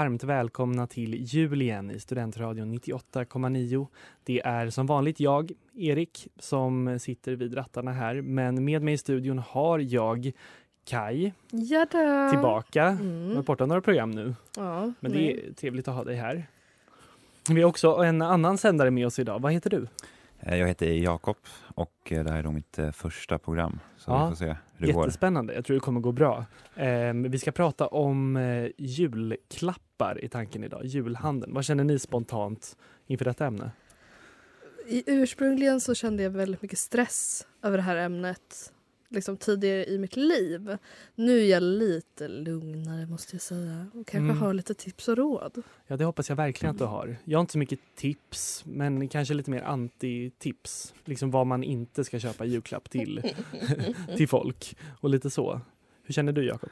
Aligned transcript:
Varmt 0.00 0.24
välkomna 0.24 0.86
till 0.86 1.14
jul 1.14 1.62
igen 1.62 1.90
i 1.90 2.00
Studentradion 2.00 2.74
98,9. 2.78 3.86
Det 4.24 4.40
är 4.44 4.70
som 4.70 4.86
vanligt 4.86 5.20
jag, 5.20 5.52
Erik, 5.74 6.28
som 6.38 6.98
sitter 6.98 7.32
vid 7.32 7.56
rattarna 7.56 7.92
här. 7.92 8.20
Men 8.22 8.64
med 8.64 8.82
mig 8.82 8.94
i 8.94 8.98
studion 8.98 9.38
har 9.38 9.78
jag 9.78 10.32
Kai 10.84 11.32
Jada. 11.50 12.30
tillbaka. 12.30 12.84
Mm. 12.84 13.28
Jag 13.28 13.36
har 13.36 13.42
borta 13.42 13.66
några 13.66 13.80
program 13.80 14.10
nu, 14.10 14.34
Ja, 14.56 14.92
men 15.00 15.12
nej. 15.12 15.34
det 15.42 15.46
är 15.48 15.52
trevligt 15.52 15.88
att 15.88 15.94
ha 15.94 16.04
dig 16.04 16.16
här. 16.16 16.46
Vi 17.50 17.62
har 17.62 17.68
också 17.68 17.88
en 17.96 18.22
annan 18.22 18.58
sändare 18.58 18.90
med 18.90 19.06
oss 19.06 19.18
idag. 19.18 19.38
Vad 19.42 19.52
heter 19.52 19.70
du? 19.70 19.86
Eh, 20.40 20.56
Jag 20.58 20.68
heter 20.68 20.86
Jakob 20.92 21.36
och 21.74 22.12
eh, 22.12 22.24
det 22.24 22.30
här 22.30 22.38
är 22.38 22.42
då 22.42 22.50
mitt 22.52 22.78
eh, 22.78 22.90
första 22.90 23.38
program. 23.38 23.78
Så 23.96 24.10
Ja, 24.10 24.24
vi 24.24 24.30
får 24.30 24.36
se 24.36 24.56
hur 24.76 24.86
det 24.86 24.92
går. 24.92 25.04
Jättespännande. 25.04 25.54
Jag 25.54 25.64
tror 25.64 25.74
det 25.74 25.80
kommer 25.80 26.00
gå 26.00 26.12
bra. 26.12 26.44
Ehm, 26.76 27.30
vi 27.30 27.38
ska 27.38 27.52
prata 27.52 27.86
om 27.86 28.36
eh, 28.36 28.68
julklappar 30.00 30.24
i 30.24 30.28
tanken 30.28 30.64
idag. 30.64 30.84
Julhandeln. 30.84 31.54
Vad 31.54 31.64
känner 31.64 31.84
ni 31.84 31.98
spontant 31.98 32.76
inför 33.06 33.24
detta 33.24 33.46
ämne? 33.46 33.70
I, 34.86 35.02
ursprungligen 35.06 35.80
så 35.80 35.94
kände 35.94 36.22
jag 36.22 36.30
väldigt 36.30 36.62
mycket 36.62 36.78
stress 36.78 37.46
över 37.62 37.76
det 37.76 37.82
här 37.82 37.96
ämnet 37.96 38.72
liksom 39.12 39.36
tidigare 39.36 39.84
i 39.86 39.98
mitt 39.98 40.16
liv. 40.16 40.76
Nu 41.14 41.40
är 41.40 41.44
jag 41.50 41.62
lite 41.62 42.28
lugnare 42.28 43.06
måste 43.06 43.34
jag 43.34 43.42
säga 43.42 43.86
och 43.94 44.06
kanske 44.06 44.30
Mm. 44.32 44.38
har 44.38 44.54
lite 44.54 44.74
tips 44.74 45.08
och 45.08 45.16
råd. 45.16 45.62
Ja, 45.86 45.96
det 45.96 46.04
hoppas 46.04 46.28
jag 46.28 46.36
verkligen 46.36 46.70
att 46.74 46.78
du 46.78 46.84
har. 46.84 47.16
Jag 47.24 47.38
har 47.38 47.40
inte 47.40 47.52
så 47.52 47.58
mycket 47.58 47.80
tips, 47.96 48.64
men 48.66 49.08
kanske 49.08 49.34
lite 49.34 49.50
mer 49.50 49.62
anti-tips. 49.62 50.94
Liksom 51.04 51.30
vad 51.30 51.46
man 51.46 51.62
inte 51.64 52.04
ska 52.04 52.18
köpa 52.20 52.44
i 52.44 52.48
julklapp 52.48 52.90
till, 52.90 53.22
till 54.16 54.28
folk 54.28 54.76
och 55.00 55.10
lite 55.10 55.30
så. 55.30 55.60
Hur 56.02 56.14
känner 56.14 56.32
du 56.32 56.46
Jakob? 56.46 56.70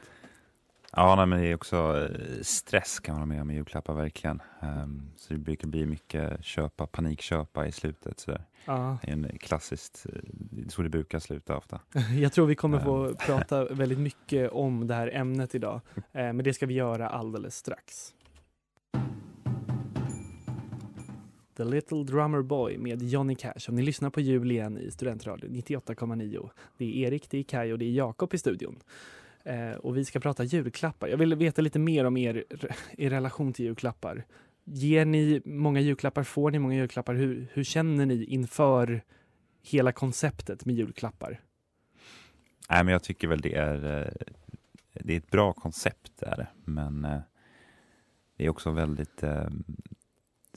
Ja, 0.93 1.15
nej, 1.17 1.27
men 1.27 1.41
det 1.41 1.47
är 1.47 1.55
också 1.55 1.77
eh, 1.77 2.43
stress 2.43 3.01
kan 3.01 3.15
man 3.15 3.21
ha 3.21 3.27
med 3.27 3.47
med 3.47 3.57
julklappar 3.57 3.95
verkligen. 3.95 4.43
Ehm, 4.61 5.03
så 5.17 5.35
det 5.35 5.41
brukar 5.41 5.69
bli 5.69 5.87
mycket 5.87 6.45
köpa, 6.45 6.87
panikköpa 6.87 7.67
i 7.67 7.73
slutet. 7.73 8.21
Så. 8.21 8.39
Ja, 8.65 8.99
Det 9.03 9.09
är 9.09 9.13
en 9.13 9.39
klassiskt, 9.39 10.07
eh, 10.13 10.69
så 10.69 10.83
det 10.83 10.89
brukar 10.89 11.19
sluta 11.19 11.57
ofta. 11.57 11.81
jag 12.21 12.33
tror 12.33 12.47
vi 12.47 12.55
kommer 12.55 12.81
få 12.81 13.15
prata 13.27 13.65
väldigt 13.71 13.99
mycket 13.99 14.51
om 14.51 14.87
det 14.87 14.95
här 14.95 15.11
ämnet 15.15 15.55
idag. 15.55 15.81
Eh, 15.97 16.03
men 16.13 16.39
det 16.39 16.55
ska 16.55 16.67
vi 16.67 16.75
göra 16.75 17.09
alldeles 17.09 17.57
strax. 17.57 18.15
The 21.57 21.65
Little 21.65 22.05
Drummer 22.05 22.43
Boy 22.43 22.79
med 22.79 23.03
Johnny 23.03 23.35
Cash. 23.35 23.69
Om 23.69 23.75
ni 23.75 23.83
lyssnar 23.83 24.11
på 24.11 24.21
jul 24.21 24.51
igen 24.51 24.79
i 24.79 24.91
Studentradion 24.91 25.51
98,9. 25.51 26.51
Det 26.77 26.85
är 26.85 27.07
Erik, 27.07 27.31
det 27.31 27.39
är 27.39 27.43
Kai 27.43 27.73
och 27.73 27.79
det 27.79 27.85
är 27.85 27.91
Jakob 27.91 28.35
i 28.35 28.39
studion. 28.39 28.81
Eh, 29.45 29.73
och 29.73 29.97
vi 29.97 30.05
ska 30.05 30.21
prata 30.21 30.45
julklappar. 30.45 31.09
Jag 31.09 31.17
vill 31.17 31.35
veta 31.35 31.63
lite 31.63 31.79
mer 31.79 32.05
om 32.05 32.17
er, 32.17 32.45
er 32.99 33.11
relation 33.11 33.53
till 33.53 33.65
julklappar. 33.65 34.25
Ger 34.65 35.05
ni 35.05 35.43
många 35.45 35.81
julklappar? 35.81 36.23
Får 36.23 36.51
ni 36.51 36.59
många 36.59 36.75
julklappar? 36.75 37.15
Hur, 37.15 37.47
hur 37.53 37.65
känner 37.65 38.07
ni 38.07 38.25
inför 38.25 39.03
hela 39.63 39.93
konceptet 39.93 40.65
med 40.65 40.75
julklappar? 40.75 41.41
Nej, 42.71 42.85
men 42.85 42.93
jag 42.93 43.03
tycker 43.03 43.29
väl 43.29 43.41
det 43.41 43.55
är, 43.55 44.03
eh, 44.03 44.13
det 44.93 45.13
är 45.13 45.17
ett 45.17 45.31
bra 45.31 45.53
koncept, 45.53 46.13
där. 46.17 46.53
Men 46.65 47.05
eh, 47.05 47.21
det 48.37 48.45
är 48.45 48.49
också 48.49 48.71
väldigt 48.71 49.23
eh, 49.23 49.49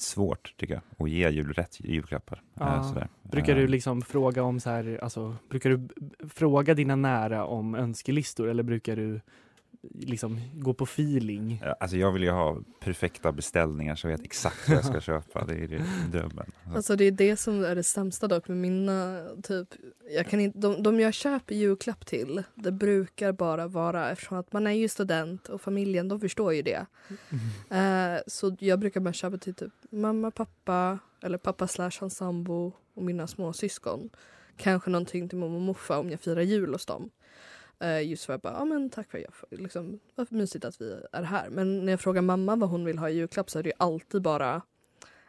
svårt, 0.01 0.53
tycker 0.57 0.73
jag, 0.73 0.83
att 1.05 1.09
ge 1.11 1.29
jul, 1.29 1.53
rätt 1.53 1.79
julklappar. 1.79 2.41
Eh, 2.55 2.67
Ja. 2.67 2.83
sådär. 2.83 3.07
Brukar 3.23 3.55
du 3.55 3.63
Eh, 3.63 3.69
liksom 3.69 4.01
fråga 4.01 4.43
om 4.43 4.59
så 4.59 4.69
här, 4.69 4.99
alltså, 5.03 5.35
brukar 5.49 5.69
du 5.69 5.87
fråga 6.29 6.73
dina 6.73 6.95
nära 6.95 7.45
om 7.45 7.75
önskelistor 7.75 8.49
eller 8.49 8.63
brukar 8.63 8.95
du 8.95 9.21
liksom 9.93 10.41
gå 10.53 10.73
på 10.73 10.83
feeling? 10.83 11.61
Ja, 11.65 11.75
Alltså 11.79 11.97
jag 11.97 12.11
vill 12.11 12.23
ju 12.23 12.29
ha 12.29 12.61
perfekta 12.79 13.31
beställningar 13.31 13.95
så 13.95 14.07
jag 14.07 14.17
vet 14.17 14.25
exakt 14.25 14.69
vad 14.69 14.77
jag 14.77 14.85
ska 14.85 15.01
köpa. 15.01 15.45
Det 15.45 15.53
är 15.53 15.67
ju 15.67 15.81
drömmen. 16.11 16.51
Alltså 16.75 16.95
det 16.95 17.05
är 17.05 17.11
det 17.11 17.35
som 17.35 17.63
är 17.65 17.75
det 17.75 17.83
sämsta 17.83 18.27
dock 18.27 18.47
med 18.47 18.57
mina 18.57 19.25
typ, 19.43 19.67
jag 20.15 20.27
kan 20.27 20.39
inte, 20.39 20.59
de, 20.59 20.83
de 20.83 20.99
jag 20.99 21.13
köper 21.13 21.55
julklapp 21.55 22.05
till, 22.05 22.43
det 22.55 22.71
brukar 22.71 23.31
bara 23.31 23.67
vara 23.67 24.11
eftersom 24.11 24.37
att 24.37 24.53
man 24.53 24.67
är 24.67 24.71
ju 24.71 24.87
student 24.87 25.49
och 25.49 25.61
familjen 25.61 26.07
de 26.07 26.19
förstår 26.19 26.53
ju 26.53 26.61
det. 26.61 26.85
Eh, 27.69 28.19
så 28.27 28.55
jag 28.59 28.79
brukar 28.79 28.99
bara 28.99 29.13
köpa 29.13 29.37
till 29.37 29.53
typ 29.53 29.73
mamma, 29.89 30.31
pappa 30.31 30.99
eller 31.21 31.37
pappa 31.37 31.67
slash 31.67 31.91
hans 31.99 32.15
sambo 32.17 32.73
och 32.93 33.03
mina 33.03 33.27
små 33.27 33.53
syskon. 33.53 34.09
Kanske 34.57 34.89
någonting 34.89 35.29
till 35.29 35.37
mamma 35.37 35.55
och 35.55 35.61
morfar 35.61 35.97
om 35.97 36.09
jag 36.09 36.19
firar 36.19 36.41
jul 36.41 36.73
hos 36.73 36.85
dem. 36.85 37.09
Eh, 37.81 38.09
just 38.09 38.25
för 38.25 38.33
att 38.33 38.41
bara, 38.41 38.53
ja 38.53 38.65
men 38.65 38.89
tack 38.89 39.11
för 39.11 39.17
att 39.17 39.23
jag 39.49 39.59
liksom, 39.59 39.99
vad 40.15 40.31
mysigt 40.31 40.65
att 40.65 40.81
vi 40.81 40.97
är 41.11 41.23
här. 41.23 41.49
Men 41.49 41.85
när 41.85 41.93
jag 41.93 41.99
frågar 41.99 42.21
mamma 42.21 42.55
vad 42.55 42.69
hon 42.69 42.85
vill 42.85 42.97
ha 42.97 43.09
i 43.09 43.13
julklapp 43.13 43.49
så 43.49 43.59
är 43.59 43.63
det 43.63 43.69
ju 43.69 43.75
alltid 43.77 44.21
bara 44.21 44.61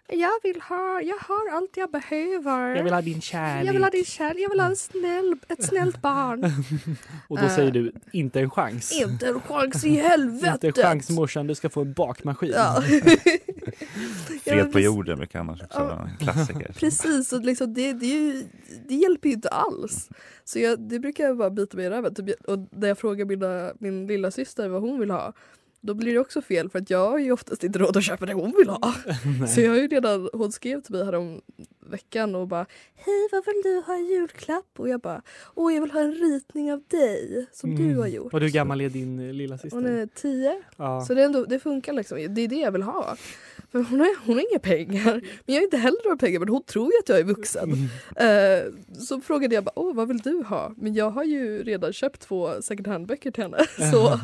jag 0.09 0.31
vill 0.43 0.61
ha, 0.61 1.01
jag 1.03 1.17
har 1.17 1.57
allt 1.57 1.77
jag 1.77 1.91
behöver. 1.91 2.75
Jag 2.77 2.85
vill 2.85 2.93
ha 2.93 3.03
din 3.03 3.21
kärlek. 3.21 3.69
Jag 3.69 3.73
vill 3.73 3.83
ha 3.83 3.91
din 3.91 4.05
kärlek, 4.05 4.39
jag 4.43 4.51
vill 4.51 4.61
ha 4.61 4.69
en 4.69 4.77
snäll, 4.77 5.37
ett 5.49 5.65
snällt 5.65 6.03
barn. 6.03 6.45
Och 7.29 7.39
då 7.39 7.45
Eh. 7.45 7.55
säger 7.57 7.71
du, 7.71 7.93
inte 8.13 8.41
en 8.41 8.51
chans. 8.51 8.93
Inte 9.03 9.27
en 9.29 9.41
chans 9.41 9.85
i 9.85 9.89
helvetet! 9.91 10.65
Inte 10.65 10.83
en 10.83 10.87
chans 10.89 11.11
morsan, 11.11 11.47
du 11.47 11.55
ska 11.55 11.69
få 11.71 11.81
en 11.81 11.93
bakmaskin. 11.93 12.53
Ja. 12.55 12.83
Fred 14.45 14.73
på 14.73 14.81
jorden 14.81 15.17
brukar 15.19 15.41
annars 15.41 15.63
också 15.63 15.79
vara 15.79 16.09
en 16.11 16.17
klassiker. 16.19 16.73
Precis, 16.79 17.33
och 17.33 17.41
liksom 17.41 17.75
det, 17.75 17.93
det, 17.93 18.07
ju, 18.07 18.45
det 18.89 18.95
hjälper 18.95 19.29
ju 19.29 19.35
inte 19.35 19.49
alls. 19.49 20.09
Så 20.45 20.59
jag, 20.59 20.81
det 20.81 20.99
brukar 20.99 21.25
jag 21.25 21.37
bara 21.37 21.51
bita 21.51 21.77
mig 21.77 21.87
i 21.87 21.91
röven. 21.91 22.15
Typ, 22.15 22.41
och 22.45 22.59
när 22.71 22.89
jag 22.89 22.99
frågar 22.99 23.25
mina, 23.25 23.73
min 23.79 24.07
lilla 24.07 24.31
syster 24.31 24.69
vad 24.69 24.83
hon 24.83 25.01
vill 25.01 25.11
ha 25.11 25.33
då 25.83 25.95
blir 25.95 26.13
det 26.13 26.19
också 26.19 26.43
fel 26.43 26.71
för 26.71 26.79
att 26.79 26.91
jag 26.91 27.11
har 27.11 27.19
ju 27.19 27.33
oftast 27.33 27.65
inte 27.65 27.79
råd 27.79 27.97
att 27.97 28.05
köpa 28.05 28.27
det 28.27 28.33
hon 28.33 28.55
vill 28.59 28.69
ha. 28.69 28.95
Så 29.55 29.61
jag 29.61 29.71
har 29.71 29.79
ju 29.79 29.89
redan, 29.89 30.31
hon 30.33 30.53
skrev 30.53 30.81
till 30.81 30.95
mig 30.95 31.05
här 31.05 31.15
om 31.15 31.41
veckan 31.87 32.35
och 32.35 32.49
bara 32.49 32.67
Hej 32.95 33.29
vad 33.33 33.45
vill 33.47 33.63
du 33.65 33.83
ha 33.87 33.97
i 33.97 34.13
julklapp? 34.13 34.67
Och 34.79 34.89
jag 34.89 35.01
bara 35.01 35.23
Åh 35.55 35.75
jag 35.75 35.81
vill 35.81 35.91
ha 35.91 36.01
en 36.01 36.15
ritning 36.15 36.73
av 36.73 36.83
dig 36.89 37.47
som 37.53 37.75
du 37.77 37.99
har 37.99 38.07
gjort. 38.07 38.35
Och 38.35 38.41
hur 38.41 38.49
gammal 38.49 38.81
är 38.81 38.89
din 38.89 39.29
eh, 39.29 39.33
lilla 39.33 39.59
syster? 39.59 39.77
Hon 39.77 39.87
är 39.87 40.07
tio. 40.07 40.63
ja. 40.77 41.01
Så 41.01 41.15
det, 41.15 41.25
ändå, 41.25 41.45
det 41.45 41.59
funkar 41.59 41.93
liksom. 41.93 42.35
Det 42.35 42.43
är 42.43 42.49
det 42.49 42.57
jag 42.57 42.73
vill 42.73 42.83
ha. 42.83 43.17
För 43.73 43.79
hon 43.83 44.01
har, 44.01 44.27
hon 44.27 44.35
har 44.35 44.51
inga 44.53 44.59
pengar. 44.59 45.13
Men 45.13 45.55
jag 45.55 45.55
har 45.55 45.63
inte 45.65 45.77
heller 45.77 46.05
några 46.05 46.17
pengar 46.17 46.39
men 46.39 46.49
hon 46.49 46.63
tror 46.63 46.93
ju 46.93 46.99
att 46.99 47.09
jag 47.09 47.19
är 47.19 47.25
vuxen. 47.25 47.73
Eh, 48.17 48.73
så 48.99 49.21
frågade 49.21 49.55
jag 49.55 49.65
bara, 49.65 49.73
Åh, 49.79 49.95
vad 49.95 50.09
vill 50.09 50.19
du 50.19 50.43
ha? 50.43 50.75
Men 50.77 50.95
jag 50.95 51.11
har 51.11 51.25
ju 51.25 51.63
redan 51.63 51.93
köpt 51.93 52.21
två 52.21 52.63
second 52.63 52.87
hand-böcker 52.87 53.31
till 53.31 53.43
henne. 53.43 53.59
Så 53.93 54.21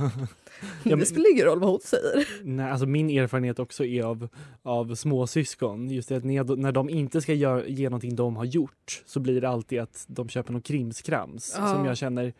men- 0.83 0.99
det 0.99 1.07
spelar 1.07 1.33
ingen 1.33 1.47
roll 1.47 1.61
vad 1.61 1.71
hon 1.71 1.81
säger. 1.81 2.29
Nej, 2.43 2.71
alltså 2.71 2.87
min 2.87 3.11
erfarenhet 3.11 3.59
också 3.59 3.85
är 3.85 4.03
av, 4.03 4.29
av 4.63 4.95
småsyskon. 4.95 5.91
Just 5.91 6.09
det 6.09 6.17
att 6.17 6.25
när, 6.25 6.57
när 6.57 6.73
de 6.73 6.91
inte 6.91 7.21
ska 7.21 7.35
göra, 7.35 7.67
ge 7.67 7.85
någonting 7.89 8.17
de 8.17 8.37
har 8.37 8.45
gjort 8.45 9.03
så 9.07 9.21
blir 9.21 9.41
det 9.41 9.49
alltid 9.49 9.81
att 9.81 10.05
de 10.09 10.29
köper 10.29 10.53
någon 10.53 10.63
krimskrams 10.63 11.55
Ja. 11.59 11.67
som 11.75 11.85
jag 11.85 11.97
känner 11.97 12.33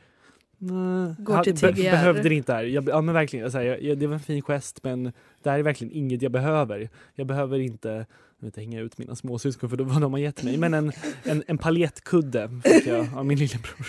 Nej, 0.61 1.15
Går 1.19 1.43
till 1.43 1.55
be- 1.55 1.73
behövde 1.73 2.29
det 2.29 2.35
inte 2.35 2.53
här. 2.53 2.65
Jag, 2.65 2.89
ja 2.89 3.01
men 3.01 3.15
verkligen, 3.15 3.51
jag 3.53 3.83
jag, 3.83 3.99
det 3.99 4.07
var 4.07 4.15
en 4.15 4.21
fin 4.21 4.43
gest 4.43 4.81
men 4.83 5.13
det 5.43 5.51
här 5.51 5.59
är 5.59 5.63
verkligen 5.63 5.93
inget 5.95 6.23
jag 6.23 6.33
behöver. 6.33 6.89
Jag 7.15 7.27
behöver 7.27 7.59
inte 7.59 8.07
jag 8.41 8.47
vet, 8.47 8.59
inte, 8.59 8.61
hänga 8.61 8.81
ut 8.81 8.99
mina 8.99 9.17
småsyskon 9.17 9.71
för 9.71 9.77
det 9.77 9.85
vad 9.85 10.01
de 10.01 10.13
har 10.13 10.21
gett 10.21 10.43
mig. 10.43 10.57
Men 10.57 10.75
en, 10.75 10.93
en, 11.25 11.45
en 11.47 11.59
paljettkudde 11.59 12.51
fick 12.65 12.87
jag 12.87 13.07
av 13.17 13.27
min 13.27 13.39
lillebror 13.39 13.87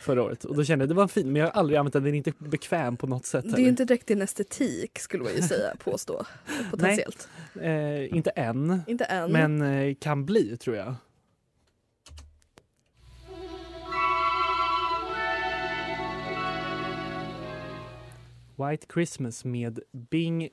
förra 0.00 0.22
året. 0.22 0.44
Och 0.44 0.56
då 0.56 0.64
kände 0.64 0.82
jag 0.82 0.88
det 0.88 0.94
var 0.94 1.08
fin 1.08 1.32
men 1.32 1.36
jag 1.36 1.46
har 1.46 1.52
aldrig 1.52 1.78
använt 1.78 1.92
den, 1.92 2.04
den 2.04 2.14
är 2.14 2.16
inte 2.16 2.32
bekväm 2.38 2.96
på 2.96 3.06
något 3.06 3.26
sätt. 3.26 3.44
Det 3.44 3.48
är 3.48 3.52
heller. 3.52 3.68
inte 3.68 3.84
direkt 3.84 4.06
din 4.06 4.22
estetik 4.22 4.98
skulle 4.98 5.24
man 5.24 5.32
ju 5.36 5.42
säga, 5.42 5.74
påstå. 5.84 6.26
Potentiellt. 6.70 7.28
Eh, 7.60 8.16
inte 8.16 8.30
än. 8.30 8.82
Inte 8.86 9.04
än. 9.04 9.32
Men 9.32 9.62
eh, 9.62 9.94
kan 9.94 10.24
bli 10.24 10.56
tror 10.56 10.76
jag. 10.76 10.94
White 18.56 18.86
Christmas 18.92 19.44
med 19.44 19.80
Bing 20.10 20.48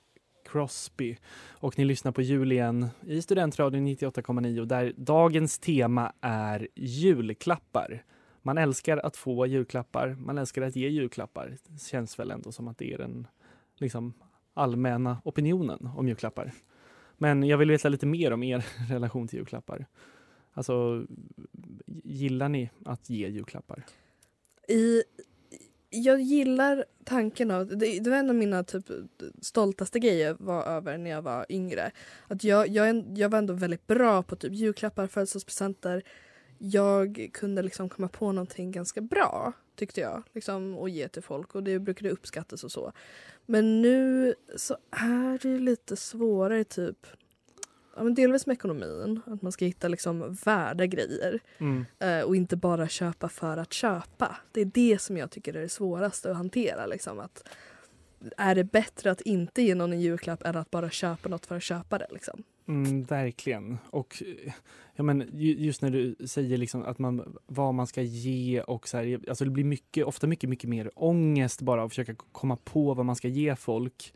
Crosby. 0.52 1.18
Och 1.50 1.78
ni 1.78 1.86
lyssnar 1.86 2.12
på 2.12 2.22
jul 2.22 2.52
igen 2.52 2.88
i 3.08 3.22
Studentradion 3.22 3.88
98,9 3.88 4.66
där 4.66 4.94
dagens 4.98 5.60
tema 5.60 6.14
är 6.22 6.68
julklappar. 6.76 8.04
Man 8.42 8.58
älskar 8.58 8.98
att 8.98 9.18
få 9.18 9.46
julklappar, 9.46 10.16
man 10.20 10.38
älskar 10.38 10.62
att 10.62 10.76
ge 10.76 10.88
julklappar. 10.88 11.58
Det 11.68 11.82
känns 11.82 12.20
väl 12.20 12.32
ändå 12.32 12.52
som 12.52 12.68
att 12.68 12.78
det 12.78 12.94
är 12.94 12.98
den 12.98 13.28
liksom, 13.78 14.14
allmänna 14.54 15.22
opinionen 15.26 15.90
om 15.96 16.08
julklappar. 16.08 16.52
Men 17.18 17.44
jag 17.44 17.58
vill 17.58 17.72
veta 17.72 17.90
lite 17.90 18.06
mer 18.06 18.34
om 18.34 18.44
er 18.44 18.66
relation 18.90 19.28
till 19.28 19.40
julklappar. 19.40 19.86
Alltså, 20.54 21.06
gillar 22.04 22.50
ni 22.50 22.70
att 22.86 23.10
ge 23.10 23.28
julklappar? 23.28 23.86
I, 24.68 25.04
jag 25.90 26.22
gillar 26.22 26.86
tanken 27.04 27.52
av, 27.52 27.68
det, 27.68 28.00
det 28.00 28.10
var 28.10 28.18
en 28.18 28.30
av 28.30 28.36
mina 28.36 28.64
typ 28.64 28.86
stoltaste 29.42 30.00
grejer 30.00 30.36
var 30.40 30.64
över 30.64 30.98
när 30.98 31.10
jag 31.10 31.22
var 31.22 31.46
yngre. 31.50 31.92
Att 32.28 32.44
jag, 32.44 32.68
jag, 32.68 33.06
jag 33.18 33.30
var 33.30 33.38
ändå 33.38 33.54
väldigt 33.54 33.88
bra 33.88 34.24
på 34.24 34.36
typ 34.36 34.54
julklappar, 34.54 35.08
födelsedagspresenter. 35.08 36.04
Jag 36.58 37.30
kunde 37.34 37.62
liksom 37.62 37.90
komma 37.90 38.08
på 38.08 38.32
någonting 38.32 38.72
ganska 38.72 39.02
bra 39.02 39.54
tyckte 39.76 40.02
jag. 40.02 40.24
Liksom, 40.34 40.78
och 40.78 40.90
ge 40.90 41.08
till 41.08 41.24
folk 41.24 41.56
och 41.56 41.64
det 41.64 41.80
brukade 41.80 42.10
uppskattas 42.10 42.64
och 42.64 42.72
så. 42.72 42.92
Men 43.46 43.82
nu 43.82 44.36
så 44.56 44.78
är 44.92 45.40
det 45.42 45.60
lite 45.60 45.96
svårare 45.96 46.64
typ 46.64 47.08
Ja, 47.96 48.04
men 48.04 48.14
delvis 48.14 48.46
med 48.48 48.54
ekonomin, 48.54 49.22
att 49.26 49.42
man 49.42 49.52
ska 49.52 49.66
hitta 49.66 49.88
liksom 49.88 50.38
värda 50.46 50.86
grejer. 50.86 51.40
Mm. 51.58 51.86
Eh, 52.00 52.22
och 52.22 52.36
inte 52.36 52.56
bara 52.56 52.88
köpa 52.88 53.30
för 53.30 53.58
att 53.58 53.74
köpa. 53.74 54.38
Det 54.52 54.62
är 54.62 54.66
det 54.66 55.02
som 55.02 55.18
jag 55.18 55.32
tycker 55.32 55.54
är 55.54 55.62
det 55.62 55.70
svåraste 55.70 56.32
att 56.32 56.38
hantera. 56.38 56.86
Liksom, 56.86 57.20
att 57.20 57.48
är 58.38 58.56
det 58.56 58.64
bättre 58.64 59.12
att 59.12 59.22
inte 59.22 59.62
ge 59.62 59.76
någon 59.76 59.94
en 59.94 60.02
julklapp 60.02 60.44
än 60.44 60.56
att 60.56 60.72
bara 60.72 60.90
köpa 60.90 61.30
något 61.30 61.46
för 61.46 61.56
att 61.56 61.64
köpa 61.64 61.98
det? 61.98 62.08
Liksom? 62.12 62.44
Mm, 62.68 63.04
verkligen. 63.04 63.78
Och 63.90 64.24
ja, 64.96 65.04
men 65.04 65.30
ju- 65.34 65.56
just 65.58 65.82
när 65.82 65.90
du 65.90 66.16
säger 66.28 66.58
liksom 66.58 66.84
att 66.84 67.00
man, 67.00 67.38
vad 67.46 67.74
man 67.74 67.88
ska 67.88 68.02
ge 68.02 68.62
och 68.62 68.88
så 68.88 68.98
här, 68.98 69.20
alltså 69.30 69.46
det 69.46 69.52
blir 69.52 69.64
mycket, 69.64 70.06
ofta 70.06 70.28
mycket, 70.28 70.50
mycket 70.50 70.70
mer 70.70 70.92
ångest 70.96 71.62
bara 71.62 71.84
att 71.84 71.92
försöka 71.92 72.16
komma 72.32 72.56
på 72.64 72.94
vad 72.94 73.06
man 73.06 73.16
ska 73.16 73.28
ge 73.28 73.56
folk 73.56 74.14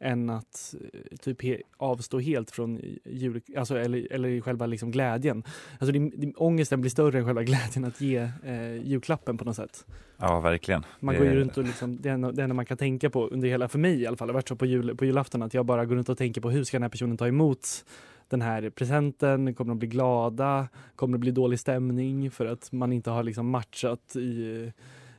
än 0.00 0.30
att 0.30 0.74
eh, 0.92 1.16
typ 1.16 1.42
he, 1.42 1.58
avstå 1.76 2.18
helt 2.18 2.50
från 2.50 2.80
jul, 3.04 3.40
alltså, 3.56 3.78
eller, 3.78 4.12
eller 4.12 4.40
själva 4.40 4.66
liksom 4.66 4.90
glädjen. 4.90 5.44
Alltså 5.78 5.92
det, 5.92 6.10
det, 6.16 6.32
ångesten 6.36 6.80
blir 6.80 6.90
större 6.90 7.18
än 7.18 7.24
själva 7.24 7.42
glädjen 7.42 7.84
att 7.84 8.00
ge 8.00 8.28
eh, 8.44 8.76
julklappen 8.76 9.38
på 9.38 9.44
något 9.44 9.56
sätt. 9.56 9.86
Ja, 10.16 10.40
verkligen. 10.40 10.84
Man 11.00 11.14
Det- 11.14 11.20
går 11.20 11.28
ju 11.28 11.34
runt 11.40 11.56
och 11.58 11.64
liksom, 11.64 11.96
det, 12.00 12.08
enda, 12.08 12.32
det 12.32 12.42
enda 12.42 12.54
man 12.54 12.66
kan 12.66 12.76
tänka 12.76 13.10
på 13.10 13.26
under 13.28 13.48
hela, 13.48 13.68
för 13.68 13.78
mig 13.78 14.02
i 14.02 14.06
alla 14.06 14.16
fall, 14.16 14.28
det 14.28 14.32
har 14.32 14.38
varit 14.38 14.48
så 14.48 14.56
på, 14.56 14.66
jul, 14.66 14.96
på 14.96 15.04
julafton 15.04 15.42
att 15.42 15.54
jag 15.54 15.66
bara 15.66 15.84
går 15.86 15.96
runt 15.96 16.08
och 16.08 16.18
tänker 16.18 16.40
på 16.40 16.50
hur 16.50 16.64
ska 16.64 16.76
den 16.76 16.82
här 16.82 16.88
personen 16.90 17.16
ta 17.16 17.26
emot 17.28 17.84
den 18.28 18.42
här 18.42 18.70
presenten, 18.70 19.54
kommer 19.54 19.68
de 19.68 19.78
bli 19.78 19.88
glada, 19.88 20.68
kommer 20.96 21.12
det 21.12 21.20
bli 21.20 21.30
dålig 21.30 21.60
stämning 21.60 22.30
för 22.30 22.46
att 22.46 22.72
man 22.72 22.92
inte 22.92 23.10
har 23.10 23.22
liksom 23.22 23.50
matchat 23.50 24.16
i, 24.16 24.72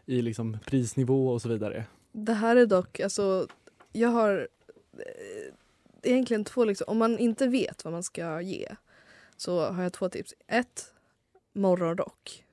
i 0.06 0.22
liksom 0.22 0.58
prisnivå 0.66 1.30
och 1.30 1.42
så 1.42 1.50
vidare. 1.50 1.86
Det 2.12 2.34
här 2.34 2.56
är 2.56 2.66
dock, 2.66 3.00
alltså, 3.00 3.48
jag 3.94 4.10
har 4.10 4.48
egentligen 6.04 6.44
två, 6.44 6.66
liksom, 6.66 6.86
om 6.88 6.98
man 6.98 7.18
inte 7.20 7.48
vet 7.48 7.84
vad 7.84 7.94
man 7.94 8.04
ska 8.04 8.42
ge 8.42 8.76
så 9.38 9.72
har 9.72 9.84
jag 9.84 9.94
två 9.94 10.10
tips. 10.10 10.34
Ett, 10.48 10.86
morgonrock. 11.54 12.44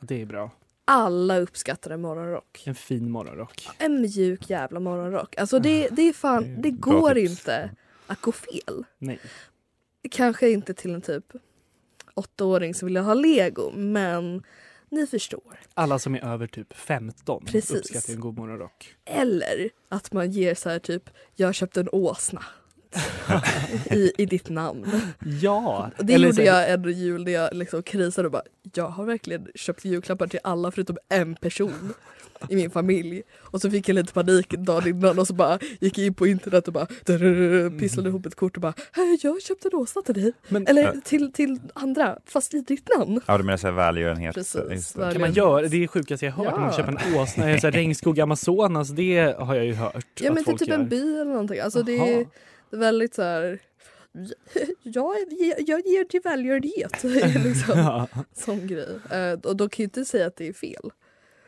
Det 0.00 0.20
är 0.22 0.26
bra. 0.26 0.50
Alla 0.84 1.38
uppskattar 1.38 1.90
en 1.90 2.00
morgonrock. 2.00 2.62
En 2.66 2.74
fin 2.74 3.10
morgonrock. 3.10 3.68
En 3.78 4.00
mjuk 4.00 4.50
jävla 4.50 4.80
morgonrock. 4.80 5.36
Alltså 5.36 5.58
det, 5.58 5.68
det 5.68 5.86
är 5.86 5.90
Det 5.90 6.02
är 6.02 6.12
fan, 6.12 6.62
det 6.62 6.70
går 6.70 7.14
tips. 7.14 7.30
inte 7.30 7.70
att 8.06 8.20
gå 8.20 8.32
fel. 8.32 8.84
Nej. 8.98 9.20
Kanske 10.10 10.50
inte 10.50 10.74
till 10.74 10.94
en 10.94 11.02
typ 11.02 11.32
åttaåring 12.14 12.74
som 12.74 12.86
vill 12.86 12.96
ha 12.96 13.14
lego 13.14 13.70
men 13.74 14.42
ni 14.92 15.06
förstår. 15.06 15.60
Alla 15.74 15.98
som 15.98 16.14
är 16.14 16.24
över 16.24 16.46
typ 16.46 16.76
15 16.76 17.44
Precis. 17.44 17.70
uppskattar 17.70 18.12
en 18.12 18.20
god 18.20 18.38
morgonrock. 18.38 18.94
Eller 19.04 19.70
att 19.88 20.12
man 20.12 20.30
ger 20.30 20.54
så 20.54 20.68
här 20.68 20.78
typ 20.78 21.10
jag 21.34 21.54
köpte 21.54 21.80
en 21.80 21.88
åsna 21.92 22.44
i, 23.90 24.12
i 24.18 24.26
ditt 24.26 24.48
namn. 24.48 25.00
Ja! 25.40 25.90
Det 25.98 26.14
eller 26.14 26.26
gjorde 26.26 26.36
så 26.36 26.42
jag 26.42 26.70
en 26.70 26.92
jul 26.92 27.24
där 27.24 27.32
jag 27.32 27.54
liksom 27.54 27.82
krisade 27.82 28.28
och 28.28 28.32
bara 28.32 28.42
jag 28.74 28.88
har 28.88 29.04
verkligen 29.04 29.48
köpt 29.54 29.84
julklappar 29.84 30.26
till 30.26 30.40
alla 30.42 30.70
förutom 30.70 30.98
en 31.08 31.34
person 31.34 31.94
i 32.48 32.56
min 32.56 32.70
familj. 32.70 33.22
Och 33.40 33.60
så 33.60 33.70
fick 33.70 33.88
jag 33.88 33.94
lite 33.94 34.12
panik 34.12 34.50
dagen 34.50 34.88
innan 34.88 35.18
och 35.18 35.26
så 35.26 35.34
bara 35.34 35.58
gick 35.80 35.98
jag 35.98 36.06
in 36.06 36.14
på 36.14 36.26
internet 36.26 36.66
och 36.68 36.72
bara 36.74 36.86
pisslade 37.78 38.08
ihop 38.08 38.26
ett 38.26 38.34
kort 38.34 38.56
och 38.56 38.60
bara 38.62 38.74
"Hej, 38.92 39.18
jag 39.22 39.42
köpte 39.42 39.68
en 39.72 39.74
åsna 39.78 40.02
till 40.02 40.14
dig. 40.14 40.32
Men 40.48 40.66
Eller 40.66 41.00
till, 41.04 41.32
till 41.32 41.60
andra 41.74 42.18
fast 42.26 42.54
i 42.54 42.60
ditt 42.60 42.88
namn. 42.98 43.20
Ja, 43.26 43.38
du 43.38 43.44
menar 43.44 43.56
såhär 43.56 43.74
välgörenhet? 43.74 44.34
Precis, 44.34 44.92
kan 44.92 45.20
man 45.20 45.32
göra, 45.32 45.60
det 45.68 45.76
är 45.76 45.80
det 45.80 45.88
sjukaste 45.88 46.26
jag 46.26 46.32
hört, 46.32 46.46
Ja. 46.50 46.60
man 46.60 46.72
köpa 46.72 46.88
en 46.88 47.14
åsna, 47.20 47.42
så 47.58 47.66
här, 47.66 47.70
regnskog 47.72 48.20
Amazonas, 48.20 48.88
det 48.88 49.36
har 49.38 49.54
jag 49.54 49.64
ju 49.66 49.74
hört 49.74 50.06
Ja 50.20 50.32
men 50.32 50.44
till 50.44 50.58
typ 50.58 50.68
gör. 50.68 50.74
en 50.78 50.88
by 50.88 51.00
eller 51.20 51.24
någonting. 51.24 51.60
Alltså 51.60 51.82
det 51.82 51.98
är 51.98 52.26
det 52.70 52.76
är 52.76 52.80
väldigt 52.80 53.14
så 53.14 53.22
här. 53.22 53.58
Jag, 54.82 55.14
jag, 55.38 55.60
jag 55.68 55.86
ger 55.86 56.04
till 56.04 56.20
välgörenhet. 56.24 57.02
liksom, 57.44 57.78
Ja. 57.78 58.08
sån 58.34 58.66
grej. 58.66 58.88
Eh, 59.10 59.32
och 59.32 59.56
de 59.56 59.68
kan 59.68 59.82
ju 59.82 59.84
inte 59.84 60.04
säga 60.04 60.26
att 60.26 60.36
det 60.36 60.48
är 60.48 60.52
fel. 60.52 60.90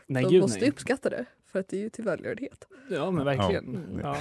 Nej 0.07 0.23
de 0.23 0.31
gud 0.31 0.43
måste 0.43 0.61
nej. 0.61 0.69
uppskatta 0.69 1.11
det. 1.11 1.25
För 1.47 1.61
att 1.61 1.69
det 1.69 1.77
är 1.77 1.81
ju 1.81 1.91
till 1.91 2.05
välgörenhet. 2.05 2.69
Ja 2.91 3.11
men 3.11 3.25
verkligen. 3.25 3.69
Mm. 3.69 4.01
Ja. 4.03 4.17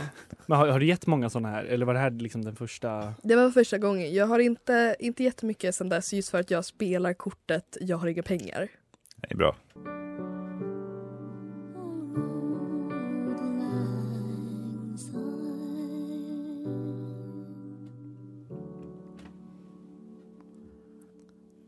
Men 0.45 0.57
har, 0.57 0.67
har 0.67 0.79
du 0.79 0.85
gett 0.85 1.07
många 1.07 1.29
sådana 1.29 1.49
här 1.49 1.65
eller 1.65 1.85
var 1.85 1.93
det 1.93 1.99
här 1.99 2.11
liksom 2.11 2.45
den 2.45 2.55
första? 2.55 3.13
Det 3.23 3.35
var 3.35 3.51
första 3.51 3.77
gången. 3.77 4.13
Jag 4.13 4.27
har 4.27 4.39
inte, 4.39 4.95
inte 4.99 5.23
jättemycket 5.23 5.75
sen 5.75 5.89
dess 5.89 6.13
just 6.13 6.29
för 6.29 6.39
att 6.39 6.51
jag 6.51 6.65
spelar 6.65 7.13
kortet 7.13 7.77
Jag 7.81 7.97
har 7.97 8.07
inga 8.07 8.23
pengar. 8.23 8.67
Det 9.15 9.31
är 9.31 9.35
bra. 9.35 9.55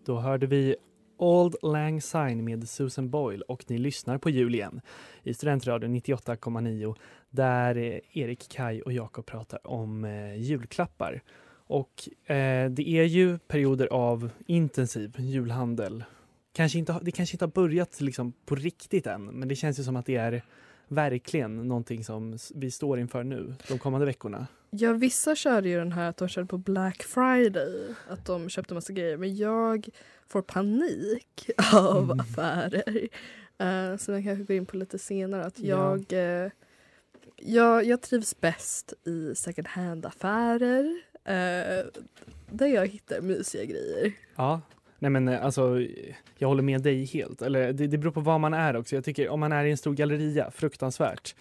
Då 0.06 0.20
hörde 0.20 0.48
vi 0.48 0.76
Old 1.18 1.56
Lang 1.62 2.02
Syne 2.02 2.42
med 2.42 2.70
Susan 2.70 3.10
Boyle 3.10 3.42
och 3.42 3.64
ni 3.68 3.78
lyssnar 3.78 4.18
på 4.18 4.30
jul 4.30 4.56
igen 4.56 4.82
i 5.24 5.34
Studentradion 5.34 5.96
98,9 5.96 6.96
där 7.30 7.76
eh, 7.76 8.00
Erik, 8.12 8.50
Kai 8.50 8.82
och 8.82 8.94
Jakob 8.94 9.26
pratar 9.26 9.68
om 9.68 10.06
eh, 10.06 10.36
julklappar. 10.36 11.22
Och 11.68 12.10
eh, 12.26 12.70
det 12.70 12.90
är 12.90 13.04
ju 13.04 13.38
perioder 13.38 13.88
av 13.88 14.30
intensiv 14.48 15.16
julhandel. 15.20 16.04
Kanske 16.54 16.80
inte, 16.80 17.00
det 17.02 17.12
kanske 17.12 17.36
inte 17.36 17.46
har 17.46 17.52
börjat 17.52 18.02
liksom 18.02 18.34
på 18.46 18.56
riktigt 18.56 19.08
än 19.08 19.26
men 19.26 19.48
det 19.48 19.56
känns 19.56 19.80
ju 19.80 19.84
som 19.84 19.96
att 19.96 20.06
det 20.06 20.16
är 20.16 20.44
verkligen 20.88 21.68
någonting 21.68 22.04
som 22.04 22.38
vi 22.56 22.72
står 22.72 23.00
inför 23.00 23.24
nu 23.24 23.54
de 23.68 23.80
kommande 23.80 24.06
veckorna. 24.06 24.48
Ja, 24.70 24.94
vissa 24.94 25.36
körde 25.36 25.70
ju 25.70 25.78
den 25.78 25.92
här 25.92 26.10
att 26.10 26.18
de 26.18 26.28
körde 26.28 26.48
på 26.48 26.58
Black 26.58 27.04
Friday. 27.04 27.74
Att 28.10 28.26
de 28.26 28.50
köpte 28.50 28.74
massa 28.74 28.94
grejer. 28.94 29.18
Men 29.18 29.36
jag 29.36 29.90
får 30.28 30.42
panik 30.42 31.50
av 31.74 32.04
Mm. 32.04 32.20
affärer. 32.20 33.08
Uh, 33.64 33.98
som 33.98 34.14
jag 34.14 34.24
kanske 34.24 34.44
går 34.44 34.56
in 34.56 34.66
på 34.66 34.78
lite 34.78 35.00
senare. 35.00 35.46
Att 35.46 35.60
Ja. 35.60 35.98
jag, 36.10 36.44
eh, 36.46 36.52
jag, 37.36 37.84
jag 37.86 38.02
trivs 38.02 38.40
bäst 38.42 38.94
i 39.06 39.36
second 39.36 39.68
hand-affärer. 39.68 41.02
eh, 41.26 41.86
där 42.52 42.68
jag 42.68 42.88
hittar 42.88 43.22
mysiga 43.22 43.66
grejer. 43.66 44.14
Ja, 44.36 44.62
nej 45.00 45.12
men 45.12 45.28
eh, 45.28 45.46
alltså 45.46 45.82
jag 46.38 46.48
håller 46.48 46.64
med 46.64 46.82
dig 46.82 47.06
helt. 47.06 47.42
Eller 47.42 47.74
det, 47.74 47.88
det 47.88 47.98
beror 47.98 48.12
på 48.12 48.20
var 48.22 48.40
man 48.40 48.54
är 48.54 48.76
också. 48.76 48.96
Jag 48.96 49.04
tycker 49.04 49.30
om 49.30 49.40
man 49.40 49.52
är 49.52 49.66
i 49.66 49.72
en 49.72 49.78
stor 49.78 49.94
galleria, 49.94 50.52
fruktansvärt. 50.52 51.36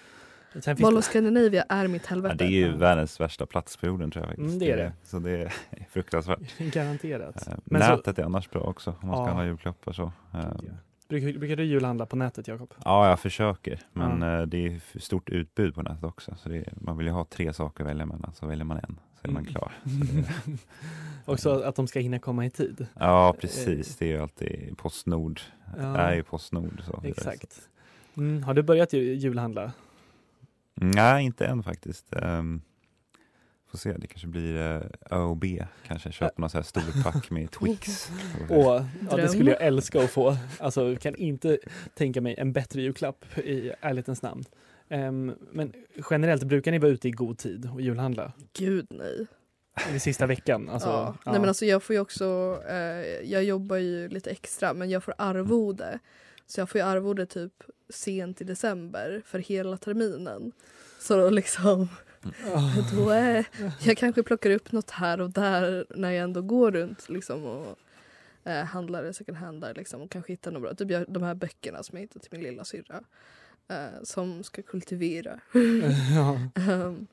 Mall 0.78 0.92
det, 0.92 0.98
of 0.98 1.04
Scandinavia 1.04 1.64
är 1.68 1.88
mitt 1.88 2.02
Ja, 2.04 2.08
helvete. 2.10 2.34
det 2.38 2.44
är 2.44 2.48
ju 2.50 2.76
världens 2.76 3.20
värsta 3.20 3.46
platsperioden 3.46 4.10
tror 4.10 4.22
jag 4.24 4.28
faktiskt. 4.28 4.46
Mm, 4.48 4.58
det 4.58 4.70
är 4.70 4.76
det. 4.76 4.92
Så 5.04 5.18
det 5.18 5.30
är 5.30 5.52
fruktansvärt. 5.90 6.58
garanterat. 6.58 7.46
Eh, 7.48 7.54
Men 7.64 7.82
så, 7.82 7.88
Nätet 7.96 8.18
är 8.18 8.22
annars 8.22 8.50
bra 8.50 8.60
också 8.60 8.94
om 9.00 9.08
man 9.08 9.16
ska 9.16 9.26
Ja. 9.32 9.32
ha 9.34 9.44
julklappar 9.44 9.92
så. 9.92 10.12
Eh, 10.34 10.40
brukar, 11.08 11.38
brukar 11.38 11.56
du 11.56 11.64
julhandla 11.64 12.06
på 12.06 12.16
nätet 12.16 12.48
Jakob? 12.48 12.74
Ja, 12.84 13.08
jag 13.08 13.20
försöker. 13.20 13.80
Men 13.92 14.22
Ja. 14.22 14.40
eh, 14.40 14.46
det 14.46 14.66
är 14.66 14.98
stort 15.00 15.30
utbud 15.30 15.74
på 15.74 15.82
nätet 15.82 16.04
också. 16.04 16.34
Så 16.36 16.48
det 16.48 16.56
är, 16.56 16.72
man 16.76 16.96
vill 16.98 17.06
ju 17.06 17.12
ha 17.12 17.24
tre 17.24 17.52
saker 17.52 17.84
att 17.84 17.90
välja 17.90 18.06
mellan, 18.06 18.32
så 18.34 18.46
väljer 18.46 18.64
man 18.64 18.76
en. 18.76 18.98
Är 19.24 19.28
man 19.28 19.42
Mm. 19.42 19.52
klar. 19.54 19.72
Det 19.84 21.32
Också 21.32 21.50
att 21.62 21.76
de 21.76 21.86
ska 21.86 22.00
hinna 22.00 22.18
komma 22.18 22.46
i 22.46 22.50
tid. 22.50 22.86
ja, 23.00 23.34
precis. 23.40 23.96
Det 23.96 24.04
är 24.04 24.08
ju 24.08 24.18
alltid 24.22 24.78
Postnord. 24.78 25.40
Ja, 25.76 25.82
Det 25.82 25.98
är 25.98 26.14
ju 26.14 26.22
Postnord. 26.22 26.82
Så 26.86 27.00
exakt. 27.04 27.60
Mm, 28.16 28.42
har 28.42 28.54
du 28.54 28.62
börjat 28.62 28.92
ju- 28.92 29.14
julhandla? 29.14 29.72
Mm, 30.80 30.90
Nej, 30.90 31.24
inte 31.24 31.46
än 31.46 31.62
faktiskt. 31.62 32.06
Um, 32.22 32.62
får 33.70 33.78
se, 33.78 33.92
det 33.92 34.06
kanske 34.06 34.26
blir 34.28 34.56
uh, 34.76 34.82
ÖoB. 35.10 35.44
Kanske 35.86 36.12
köpa 36.12 36.32
någon 36.36 36.50
så 36.50 36.58
här 36.58 36.62
stor 36.62 37.02
pack 37.02 37.30
med 37.30 37.50
Twix. 37.50 38.10
Och, 38.50 38.80
ja, 39.10 39.16
det 39.16 39.28
skulle 39.28 39.50
jag 39.50 39.62
älska 39.62 40.04
att 40.04 40.10
få. 40.10 40.36
Alltså 40.60 40.96
kan 40.96 41.14
inte 41.14 41.58
tänka 41.94 42.20
mig 42.20 42.34
en 42.38 42.52
bättre 42.52 42.82
julklapp 42.82 43.38
i 43.38 43.72
ärlighetens 43.80 44.22
namn. 44.22 44.44
Ehm, 44.88 45.34
men 45.52 45.72
generellt, 46.10 46.44
brukar 46.44 46.70
ni 46.70 46.78
vara 46.78 46.90
ute 46.90 47.08
i 47.08 47.10
god 47.10 47.38
tid 47.38 47.70
och 47.74 47.80
julhandla? 47.80 48.32
Gud 48.52 48.86
nej. 48.90 49.26
I 49.94 49.98
sista 50.00 50.26
veckan? 50.26 50.68
Alltså, 50.72 50.88
ja. 50.88 51.16
ja. 51.24 51.30
Nej 51.30 51.40
men 51.40 51.48
alltså 51.48 51.64
jag 51.64 51.82
får 51.82 51.98
också, 51.98 52.58
eh, 52.68 52.76
jag 53.30 53.44
jobbar 53.44 53.76
ju 53.76 54.08
lite 54.08 54.30
extra 54.30 54.74
men 54.74 54.90
jag 54.90 55.04
får 55.04 55.14
arvode. 55.18 55.98
Så 56.46 56.60
jag 56.60 56.70
får 56.70 56.80
ju 56.80 56.86
arvode 56.86 57.26
typ 57.26 57.52
sent 57.88 58.40
i 58.40 58.44
december 58.44 59.22
för 59.26 59.38
hela 59.38 59.76
terminen. 59.76 60.52
Så 61.00 61.16
då 61.16 61.30
liksom, 61.30 61.88
då 62.96 63.10
är, 63.10 63.46
jag 63.82 63.96
kanske 63.96 64.22
plockar 64.22 64.50
upp 64.50 64.72
något 64.72 64.90
här 64.90 65.20
och 65.20 65.30
där 65.30 65.86
när 65.90 66.10
jag 66.10 66.24
ändå 66.24 66.42
går 66.42 66.70
runt 66.70 67.08
liksom 67.08 67.44
och 67.44 67.78
eh, 68.44 68.64
handlar 68.64 69.12
second 69.12 69.38
hand 69.38 69.60
där 69.60 69.74
liksom 69.74 70.02
och 70.02 70.10
kanske 70.10 70.32
hittar 70.32 70.50
något 70.50 70.62
bra. 70.62 70.74
Typ 70.74 70.90
jag, 70.90 71.04
de 71.08 71.22
här 71.22 71.34
böckerna 71.34 71.82
som 71.82 71.98
jag 71.98 72.02
hittade 72.02 72.20
till 72.20 72.38
min 72.38 72.42
lilla 72.42 72.64
syrra 72.64 73.04
eh, 73.68 74.02
som 74.02 74.42
ska 74.42 74.62
kultivera. 74.62 75.40
ja. 76.14 76.38
Ehm, 76.54 77.06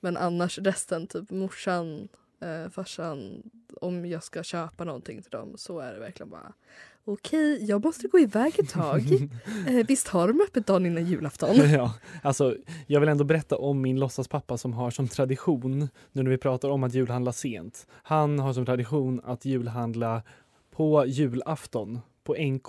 Men 0.00 0.16
annars 0.16 0.58
resten, 0.58 1.06
typ 1.06 1.30
morsan, 1.30 2.08
eh, 2.40 2.70
farsan, 2.70 3.42
om 3.80 4.06
jag 4.06 4.22
ska 4.22 4.42
köpa 4.42 4.84
någonting 4.84 5.22
till 5.22 5.30
dem 5.30 5.54
så 5.56 5.80
är 5.80 5.92
det 5.92 6.00
verkligen 6.00 6.30
bara 6.30 6.52
okej, 7.06 7.64
jag 7.64 7.84
måste 7.84 8.08
gå 8.08 8.18
iväg 8.18 8.58
ett 8.58 8.70
tag. 8.70 9.02
Eh, 9.68 9.86
visst 9.86 10.08
har 10.08 10.28
de 10.28 10.40
öppet 10.40 10.66
dagen 10.66 10.86
innan 10.86 11.06
julafton? 11.06 11.56
ja, 11.70 11.94
alltså, 12.22 12.56
jag 12.86 13.00
vill 13.00 13.08
ändå 13.08 13.24
berätta 13.24 13.56
om 13.56 13.80
min 13.82 14.00
låtsaspappa 14.00 14.58
som 14.58 14.72
har 14.72 14.90
som 14.90 15.08
tradition, 15.08 15.88
nu 16.12 16.22
när 16.22 16.30
vi 16.30 16.38
pratar 16.38 16.68
om 16.68 16.84
att 16.84 16.94
julhandla 16.94 17.32
sent. 17.32 17.86
Han 17.90 18.38
har 18.38 18.52
som 18.52 18.66
tradition 18.66 19.20
att 19.24 19.44
julhandla 19.44 20.22
på 20.70 21.06
julafton 21.06 22.00
på 22.24 22.34
NK. 22.34 22.68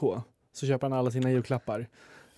Så 0.53 0.65
köper 0.65 0.89
han 0.89 0.99
alla 0.99 1.11
sina 1.11 1.31
julklappar. 1.31 1.87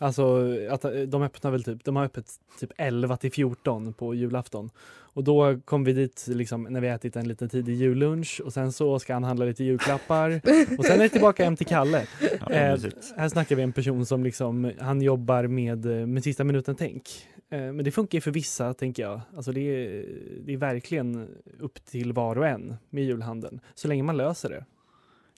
Alltså, 0.02 0.56
att 0.70 0.86
eh, 0.86 0.92
de 0.92 1.22
öppnar 1.22 1.52
väl 1.52 1.64
typ, 1.64 1.84
de 1.84 1.96
har 1.96 2.06
öppet 2.06 2.32
typ 2.60 2.72
11 2.78 3.18
till 3.18 3.32
14 3.32 3.94
på 3.94 4.16
julafton. 4.16 4.70
Och 5.14 5.24
då 5.24 5.60
kom 5.66 5.84
vi 5.84 5.94
dit 5.94 6.26
liksom, 6.28 6.64
när 6.64 6.82
vi 6.82 6.88
ätit 6.88 7.16
en 7.16 7.28
liten 7.28 7.50
tidig 7.50 7.76
jullunch 7.76 8.42
och 8.46 8.54
sen 8.54 8.72
så 8.72 9.00
ska 9.00 9.14
han 9.14 9.24
handla 9.24 9.46
lite 9.46 9.64
julklappar 9.64 10.42
och 10.78 10.86
sen 10.86 10.96
är 10.96 11.04
det 11.04 11.10
tillbaka 11.10 11.44
hem 11.44 11.56
till 11.56 11.68
Kalle. 11.68 12.08
Ja, 12.22 12.50
Eh, 12.50 12.80
här 13.18 13.30
snackar 13.30 13.56
vi 13.56 13.64
en 13.64 13.72
person 13.72 14.06
som 14.06 14.24
liksom, 14.24 14.72
han 14.80 15.02
jobbar 15.02 15.48
med, 15.48 15.86
eh, 15.86 16.08
med 16.08 16.24
sista 16.24 16.44
minuten-tänk. 16.44 17.28
Eh, 17.50 17.60
men 17.60 17.84
det 17.84 17.92
funkar 17.92 18.18
ju 18.18 18.22
för 18.22 18.32
vissa, 18.32 18.74
tänker 18.74 19.04
jag. 19.04 19.22
Alltså 19.36 19.52
det, 19.52 19.62
är, 19.62 20.06
det 20.46 20.54
är 20.54 20.58
verkligen 20.58 21.28
upp 21.60 21.86
till 21.86 22.14
var 22.14 22.38
och 22.38 22.48
en 22.48 22.76
med 22.90 23.04
julhandeln. 23.04 23.60
Så 23.76 23.88
länge 23.88 24.04
man 24.04 24.18
löser 24.18 24.50
det. 24.50 24.66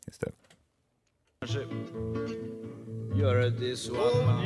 Just 0.07 0.21
det. 0.21 0.31
Göra 3.21 3.49
det 3.49 3.75
så 3.75 3.93
att 3.93 4.25
man... 4.25 4.45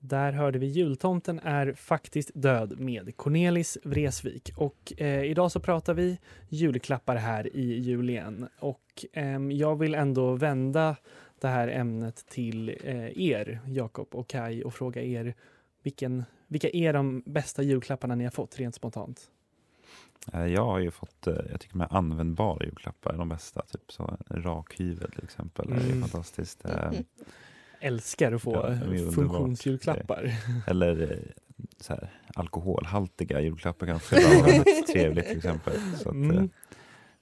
Där 0.00 0.32
hörde 0.32 0.58
vi 0.58 0.66
Jultomten 0.66 1.38
är 1.38 1.72
faktiskt 1.72 2.30
död 2.34 2.80
med 2.80 3.16
Cornelis 3.16 3.78
Vreeswijk. 3.84 4.52
Och 4.56 4.92
eh, 4.96 5.24
idag 5.24 5.52
så 5.52 5.60
pratar 5.60 5.94
vi 5.94 6.18
julklappar 6.48 7.16
här 7.16 7.56
i 7.56 7.78
jul 7.78 8.10
igen. 8.10 8.48
Och 8.58 9.04
ehm, 9.12 9.50
jag 9.50 9.78
vill 9.78 9.94
ändå 9.94 10.34
vända 10.34 10.96
det 11.40 11.48
här 11.48 11.68
ämnet 11.68 12.26
till 12.28 12.68
eh, 12.84 13.22
er, 13.22 13.60
Jakob 13.66 14.14
och 14.14 14.28
Kai 14.28 14.62
och 14.62 14.74
fråga 14.74 15.02
er 15.02 15.34
vilken, 15.82 16.24
vilka 16.50 16.68
är 16.72 16.92
de 16.92 17.22
bästa 17.26 17.62
julklapparna 17.62 18.14
ni 18.14 18.24
har 18.24 18.30
fått 18.30 18.58
rent 18.58 18.74
spontant? 18.74 19.20
Eh, 20.32 20.46
Jag 20.46 20.64
har 20.64 20.78
ju 20.78 20.90
fått, 20.90 21.26
eh, 21.26 21.34
jag 21.50 21.60
tycker 21.60 21.76
med 21.76 21.86
användbara 21.90 22.64
julklappar 22.64 23.12
är 23.12 23.18
de 23.18 23.28
bästa. 23.28 23.62
Typ 23.62 23.92
så 23.92 24.16
rakhyvel 24.30 25.10
till 25.12 25.24
exempel. 25.24 25.72
är 25.72 25.76
ju 25.80 25.86
Mm. 25.86 26.00
fantastiskt. 26.00 26.64
Eh, 26.64 26.90
Älskar 27.80 28.32
att 28.32 28.42
få 28.42 28.52
Ja, 28.54 28.68
det 28.68 28.96
är 29.00 29.10
funktionsjulklappar. 29.12 30.32
Eller 30.66 31.18
så 31.80 31.92
här, 31.94 32.10
alkoholhaltiga 32.34 33.40
julklappar 33.40 33.86
kanske 33.86 34.16
trevligt 34.92 35.26
till 35.28 35.36
exempel. 35.36 35.72
Så 35.96 36.08
att, 36.08 36.14
Mm. 36.14 36.50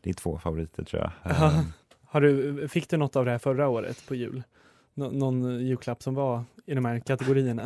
det 0.00 0.10
är 0.10 0.14
två 0.14 0.38
favoriter 0.38 0.84
tror 0.84 1.02
jag. 1.02 1.12
Ja. 1.24 1.64
Har 2.10 2.20
du, 2.20 2.68
fick 2.68 2.90
du 2.90 2.96
något 2.96 3.16
av 3.16 3.24
det 3.24 3.30
här 3.30 3.38
förra 3.38 3.68
året 3.68 4.06
på 4.08 4.14
jul? 4.14 4.42
Nå- 4.94 5.10
någon 5.10 5.66
julklapp 5.66 6.02
som 6.02 6.14
var 6.14 6.44
i 6.66 6.74
de 6.74 6.84
här 6.84 6.98
kategorierna? 7.00 7.62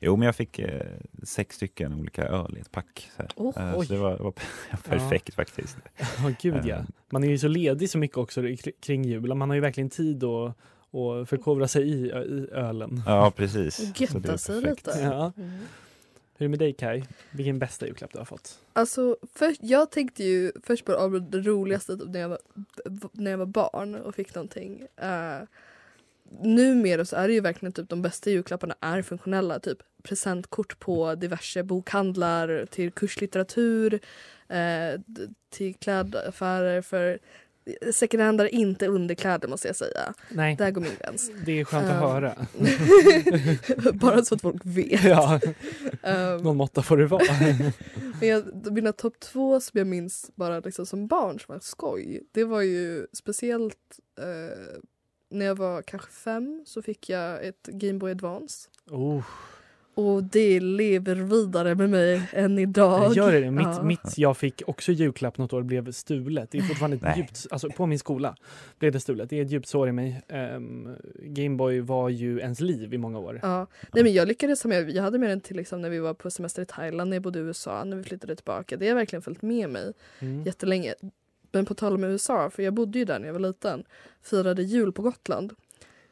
Jo, 0.00 0.16
men 0.16 0.26
jag 0.26 0.36
fick 0.36 0.58
eh, 0.58 0.86
sex 1.22 1.56
stycken 1.56 1.94
olika 1.94 2.24
öl 2.24 2.54
i 2.56 2.60
ett 2.60 2.72
pack. 2.72 3.10
Så, 3.16 3.22
här. 3.22 3.30
Oh, 3.36 3.78
oj. 3.78 3.86
så 3.86 3.92
det 3.92 3.98
var, 3.98 4.18
var 4.18 4.32
perfekt 4.84 5.34
faktiskt. 5.34 5.76
Ja, 5.98 6.32
gud 6.40 6.66
ja. 6.66 6.76
Eh. 6.76 6.84
Man 7.10 7.24
är 7.24 7.28
ju 7.28 7.38
så 7.38 7.48
ledig 7.48 7.90
så 7.90 7.98
mycket 7.98 8.16
också 8.16 8.40
kr- 8.40 8.80
kring 8.80 9.04
jul. 9.04 9.34
Man 9.34 9.50
har 9.50 9.54
ju 9.54 9.60
verkligen 9.60 9.90
tid 9.90 10.24
att 10.24 10.56
och 10.90 11.28
förkovra 11.28 11.68
sig 11.68 11.88
i, 11.88 12.06
i 12.06 12.48
ölen. 12.52 13.02
Ja, 13.06 13.30
precis. 13.36 13.90
Och 13.90 14.00
götta 14.00 14.38
sig 14.38 14.60
lite. 14.60 14.90
Ja. 15.00 15.32
Mm. 15.36 15.50
Hur 16.36 16.44
är 16.44 16.48
det 16.48 16.48
med 16.48 16.58
dig 16.58 16.72
Kai? 16.72 17.04
Vilken 17.30 17.58
bästa 17.58 17.86
julklapp 17.86 18.12
du 18.12 18.18
har 18.18 18.24
fått? 18.24 18.58
Alltså, 18.72 19.16
först, 19.34 19.60
jag 19.62 19.90
tänkte 19.90 20.24
ju 20.24 20.52
först 20.62 20.84
bara 20.84 20.96
av 20.96 21.30
det 21.30 21.40
roligaste 21.40 21.96
typ, 21.96 22.08
när, 22.08 22.20
jag 22.20 22.28
var, 22.28 22.38
när 23.12 23.30
jag 23.30 23.38
var 23.38 23.46
barn 23.46 23.94
och 23.94 24.14
fick 24.14 24.34
någonting. 24.34 24.82
Uh, 25.02 25.46
numera 26.42 27.04
så 27.04 27.16
är 27.16 27.28
det 27.28 27.34
ju 27.34 27.40
verkligen 27.40 27.72
typ 27.72 27.88
de 27.88 28.02
bästa 28.02 28.30
julklapparna 28.30 28.74
är 28.80 29.02
funktionella. 29.02 29.58
Typ 29.60 29.78
presentkort 30.02 30.78
på 30.78 31.14
diverse 31.14 31.62
bokhandlar, 31.62 32.66
till 32.70 32.90
kurslitteratur, 32.92 34.00
eh, 34.48 35.00
till 35.50 35.74
klädaffärer. 35.74 36.82
För 36.82 37.18
second 37.92 38.22
hand 38.22 38.40
är 38.40 38.54
inte 38.54 38.86
underkläder 38.86 39.48
måste 39.48 39.66
jag 39.68 39.76
säga. 39.76 40.14
Nej, 40.28 40.56
Där 40.56 40.70
går 40.70 40.80
min 40.80 40.90
gräns. 41.00 41.30
det 41.46 41.60
är 41.60 41.64
skönt 41.64 41.84
att 41.86 41.90
Eh. 41.90 41.98
höra. 42.00 42.34
bara 43.92 44.24
så 44.24 44.34
att 44.34 44.40
folk 44.40 44.62
vet. 44.64 45.04
Ja, 45.04 45.40
Ehm, 46.02 46.36
någon 46.42 46.56
måtta 46.56 46.82
får 46.82 46.96
det 46.96 47.06
vara. 47.06 47.22
Men 48.20 48.28
jag, 48.28 48.72
mina 48.72 48.92
topp 48.92 49.20
två 49.20 49.60
som 49.60 49.78
jag 49.78 49.86
minns 49.86 50.30
bara 50.34 50.60
liksom 50.60 50.86
som 50.86 51.06
barn 51.06 51.40
som 51.40 51.52
var 51.54 51.60
skoj. 51.60 52.22
Det 52.32 52.44
var 52.44 52.62
ju 52.62 53.06
speciellt 53.12 53.98
eh, 54.18 54.80
när 55.30 55.46
jag 55.46 55.54
var 55.54 55.82
kanske 55.82 56.10
fem 56.12 56.62
så 56.66 56.82
fick 56.82 57.08
jag 57.08 57.46
ett 57.46 57.66
Game 57.66 57.98
Boy 57.98 58.10
Advance. 58.10 58.68
Oh, 58.90 59.22
Och 59.94 60.24
det 60.24 60.60
lever 60.60 61.14
vidare 61.14 61.74
med 61.74 61.90
mig 61.90 62.22
än 62.32 62.58
idag. 62.58 63.12
gör 63.16 63.32
det? 63.32 63.50
Mitt, 63.50 63.66
Ja. 63.66 63.82
mitt 63.82 64.18
jag 64.18 64.36
fick 64.36 64.62
också 64.66 64.92
julklapp 64.92 65.38
något 65.38 65.52
år 65.52 65.62
blev 65.62 65.92
stulet. 65.92 66.50
Det 66.50 66.58
är 66.58 66.62
fortfarande 66.62 66.96
ett 67.08 67.16
djupt, 67.16 67.46
alltså 67.50 67.68
på 67.70 67.86
min 67.86 67.98
skola 67.98 68.36
blev 68.78 68.92
det 68.92 69.00
stulet. 69.00 69.30
Det 69.30 69.38
är 69.38 69.42
ett 69.44 69.50
djupt 69.50 69.68
sår 69.68 69.88
i 69.88 69.92
mig. 69.92 70.22
Um, 70.56 70.96
Gameboy 71.22 71.80
var 71.80 72.08
ju 72.08 72.38
ens 72.40 72.60
liv 72.60 72.94
i 72.94 72.98
många 72.98 73.18
år. 73.18 73.40
Ja. 73.42 73.66
Nej, 73.92 74.04
men 74.04 74.12
jag 74.12 74.28
lyckades 74.28 74.64
med, 74.64 74.90
jag 74.90 75.02
hade 75.02 75.18
med 75.18 75.30
den 75.30 75.40
till 75.40 75.56
liksom 75.56 75.80
när 75.82 75.90
vi 75.90 75.98
var 75.98 76.14
på 76.14 76.30
semester 76.30 76.62
i 76.62 76.66
Thailand, 76.66 77.10
när 77.10 77.16
jag 77.16 77.22
bodde 77.22 77.38
i 77.38 77.42
USA, 77.42 77.84
när 77.84 77.96
vi 77.96 78.02
flyttade 78.04 78.36
tillbaka. 78.36 78.76
Det 78.76 78.88
har 78.88 78.94
verkligen 78.94 79.22
följt 79.22 79.42
med 79.42 79.70
mig 79.70 79.92
Mm. 80.20 80.42
jättelänge. 80.42 80.94
Men 81.52 81.66
på 81.66 81.74
tal 81.74 81.94
om 81.94 82.04
USA, 82.04 82.50
för 82.50 82.62
jag 82.62 82.74
bodde 82.74 82.98
ju 82.98 83.04
där 83.04 83.18
när 83.18 83.26
jag 83.26 83.32
var 83.32 83.40
liten, 83.40 83.84
firade 84.22 84.62
jul 84.62 84.92
på 84.92 85.02
Gotland. 85.02 85.54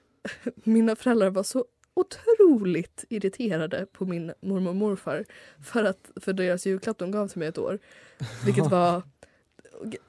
Mina 0.54 0.97
föräldrar 0.97 1.30
var 1.30 1.42
så 1.42 1.64
otroligt 1.95 3.04
irriterade 3.09 3.87
på 3.92 4.04
min 4.04 4.33
mormor 4.40 4.71
och 4.71 4.76
morfar 4.76 5.25
för, 5.64 5.85
att, 5.85 6.11
för 6.16 6.33
deras 6.33 6.66
julklapp 6.66 6.99
de 6.99 7.11
gav 7.11 7.28
till 7.28 7.38
mig 7.38 7.49
ett 7.49 7.59
år. 7.59 7.78
Vilket 8.45 8.71
var, 8.71 9.02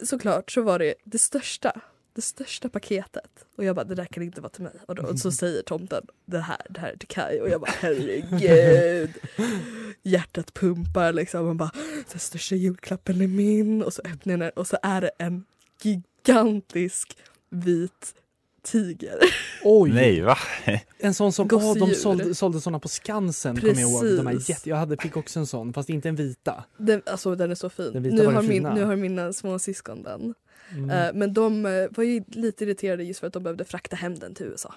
såklart 0.04 0.52
så 0.52 0.62
var 0.62 0.80
det 0.80 0.94
det 1.04 1.18
största, 1.18 1.82
det 2.20 2.24
största 2.24 2.70
paketet. 2.70 3.46
Och 3.58 3.64
jag 3.64 3.76
bara, 3.76 3.86
det 3.86 3.96
där 3.96 4.06
kan 4.06 4.24
inte 4.24 4.42
vara 4.42 4.50
till 4.50 4.64
mig. 4.64 4.74
Och, 4.88 4.96
då, 4.96 5.04
och 5.04 5.20
så 5.20 5.32
säger 5.42 5.62
tomten, 5.62 6.06
det 6.26 6.40
här, 6.40 6.62
det 6.70 6.80
här 6.80 6.92
är 6.92 6.98
till 6.98 7.08
Kai. 7.08 7.40
Och 7.40 7.50
jag 7.50 7.62
bara, 7.62 7.72
herregud. 7.80 9.14
Hjärtat 10.04 10.54
pumpar 10.54 11.14
liksom. 11.14 11.46
Man 11.46 11.58
bara, 11.58 11.72
den 12.12 12.20
största 12.20 12.56
julklappen 12.56 13.22
är 13.22 13.28
min. 13.28 13.84
Och 13.84 13.94
så 13.94 14.02
öppnar 14.06 14.34
jag 14.34 14.40
den 14.40 14.52
och 14.56 14.68
så 14.68 14.78
är 14.84 15.02
det 15.02 15.12
en 15.18 15.46
gigantisk 15.82 17.18
vit 17.50 18.14
tiger. 18.62 19.20
Oj! 19.64 19.92
Nej, 19.94 20.22
va? 20.22 20.38
En 20.98 21.14
sån 21.14 21.34
som, 21.34 21.50
åh, 21.52 21.60
de 21.60 21.80
Gosedjur. 21.80 21.96
sålde, 21.96 22.36
sålde 22.36 22.62
såna 22.62 22.80
på 22.80 22.88
Skansen 22.88 23.60
kommer 23.60 23.74
jag 23.74 23.92
ihåg. 23.92 24.06
De 24.06 24.28
är 24.28 24.32
Precis. 24.32 24.50
jätte, 24.50 24.70
jag 24.70 24.78
hade, 24.78 24.98
fick 24.98 25.18
också 25.18 25.40
en 25.40 25.48
sån, 25.48 25.74
fast 25.74 25.90
inte 25.90 26.10
en 26.10 26.16
vita. 26.16 26.64
Den, 26.78 27.02
alltså 27.06 27.36
den 27.36 27.52
är 27.52 27.56
så 27.56 27.70
fin. 27.70 27.92
Nu 27.94 28.26
har, 28.26 28.42
min, 28.42 28.64
nu 28.64 28.84
har 28.84 28.96
mina 28.96 29.34
små 29.34 29.60
syskon 29.60 30.04
den. 30.04 30.34
Mm. 30.72 30.90
Eh, 30.90 31.14
men 31.14 31.34
de 31.34 31.66
eh, 31.66 31.88
var 31.92 32.04
ju 32.04 32.24
lite 32.28 32.64
irriterade 32.64 33.04
just 33.04 33.20
för 33.20 33.28
att 33.28 33.34
de 33.34 33.44
behövde 33.44 33.66
frakta 33.66 33.96
hem 33.96 34.16
den 34.16 34.36
till 34.36 34.46
USA. 34.46 34.74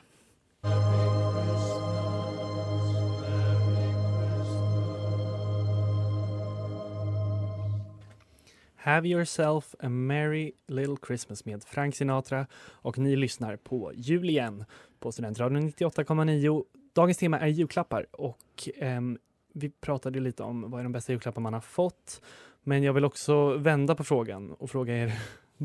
Have 8.77 9.09
yourself 9.09 9.75
a 9.81 9.89
merry 9.89 10.53
little 10.67 10.97
Christmas 11.07 11.45
med 11.45 11.65
Frank 11.65 11.95
Sinatra 11.95 12.47
och 12.71 12.99
ni 12.99 13.17
lyssnar 13.17 13.57
på 13.57 13.93
Jul 13.95 14.31
igen 14.31 14.65
på 15.01 15.13
Studentradion 15.13 15.71
98,9. 15.71 16.65
Dagens 16.95 17.19
tema 17.19 17.41
är 17.41 17.47
julklappar 17.47 18.07
och 18.11 18.69
ehm, 18.77 19.19
vi 19.53 19.71
pratade 19.71 20.21
lite 20.21 20.43
om 20.43 20.71
vad 20.71 20.81
är 20.81 20.85
de 20.85 20.93
bästa 20.93 21.13
julklappar 21.13 21.41
man 21.41 21.55
har 21.55 21.61
fått. 21.61 22.23
Men 22.63 22.83
jag 22.83 22.93
vill 22.93 23.05
också 23.05 23.57
vända 23.57 23.95
på 23.95 24.05
frågan 24.05 24.53
och 24.53 24.71
fråga 24.71 24.97
er 24.97 25.13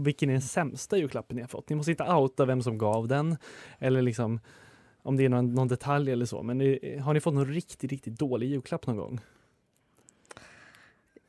vilken 0.04 0.30
är 0.30 0.34
den 0.34 0.42
sämsta 0.42 0.98
julklappen 0.98 1.36
ni 1.36 1.42
har 1.42 1.50
fått? 1.50 1.70
Ni 1.70 1.75
måste 1.75 1.92
inte 1.92 2.04
outa 2.04 2.46
vem 2.46 2.62
som 2.62 2.77
gav 2.77 3.08
den 3.08 3.38
eller 3.80 4.01
liksom 4.01 4.39
om 5.04 5.18
det 5.18 5.25
är 5.25 5.30
någon, 5.30 5.54
någon 5.54 5.68
detalj 5.68 6.12
eller 6.12 6.25
så. 6.25 6.44
Men 6.44 6.60
har 7.01 7.13
ni 7.13 7.20
fått 7.20 7.34
någon 7.34 7.54
riktigt, 7.54 7.92
riktigt 7.92 8.20
dålig 8.20 8.50
julklapp 8.50 8.88
någon 8.88 8.98
gång? 8.98 9.20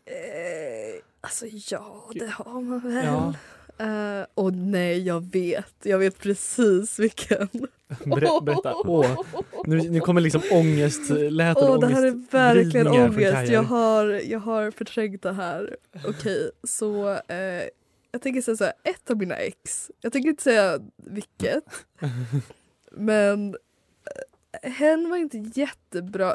Eh, 0.04 1.02
alltså 1.20 1.46
ja, 1.70 2.10
det 2.14 2.26
har 2.26 2.60
man 2.60 2.80
väl. 2.80 3.04
Ja. 3.04 3.34
Eh, 3.78 4.26
och 4.34 4.52
nej, 4.52 5.02
jag 5.06 5.32
vet. 5.32 5.75
Jag 5.82 5.98
vet 5.98 6.18
precis 6.18 6.98
vilken. 6.98 7.48
Ber, 8.04 8.40
berätta. 8.40 8.75
Åh, 8.75 9.22
nu, 9.64 9.90
nu 9.90 10.00
kommer 10.00 10.20
liksom 10.20 10.42
ångestläten 10.50 11.64
Åh, 11.64 11.75
och 11.75 11.80
det 11.80 11.87
här 11.87 12.06
är 12.06 12.32
verkligen 12.32 12.87
ångest. 12.87 13.52
Jag 13.52 13.62
har, 13.62 14.06
jag 14.06 14.38
har 14.38 14.70
förträngt 14.70 15.22
det 15.22 15.32
här. 15.32 15.76
Okej, 16.06 16.50
så 16.64 17.10
eh, 17.10 17.62
jag 18.12 18.22
tänker 18.22 18.42
säga 18.42 18.56
så 18.56 18.64
här, 18.64 18.72
ett 18.84 19.10
av 19.10 19.16
mina 19.16 19.36
ex. 19.36 19.90
Jag 20.00 20.12
tänker 20.12 20.28
inte 20.30 20.42
säga 20.42 20.80
vilket. 20.96 21.64
men 22.92 23.54
eh, 24.62 24.70
hen 24.72 25.10
var 25.10 25.16
inte 25.16 25.38
jättebra. 25.38 26.34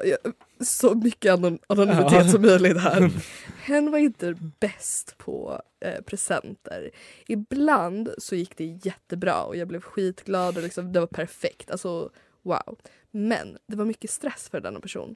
Så 0.61 0.95
mycket 0.95 1.31
anon- 1.33 1.59
anonymitet 1.67 2.11
Ja. 2.25 2.31
som 2.31 2.41
möjligt 2.41 2.81
här. 2.81 3.11
Hen 3.63 3.91
var 3.91 3.97
inte 3.99 4.35
bäst 4.59 5.17
på 5.17 5.61
eh, 5.85 6.01
presenter. 6.01 6.91
Ibland 7.27 8.09
så 8.17 8.35
gick 8.35 8.57
det 8.57 8.65
jättebra 8.65 9.43
och 9.43 9.55
jag 9.55 9.67
blev 9.67 9.81
skitglad 9.81 10.57
och 10.57 10.63
liksom, 10.63 10.93
det 10.93 10.99
var 10.99 11.07
perfekt. 11.07 11.71
Alltså 11.71 12.09
wow. 12.41 12.79
Men 13.11 13.57
det 13.67 13.75
var 13.75 13.85
mycket 13.85 14.09
stress 14.09 14.49
för 14.49 14.59
denna 14.61 14.79
person. 14.79 15.15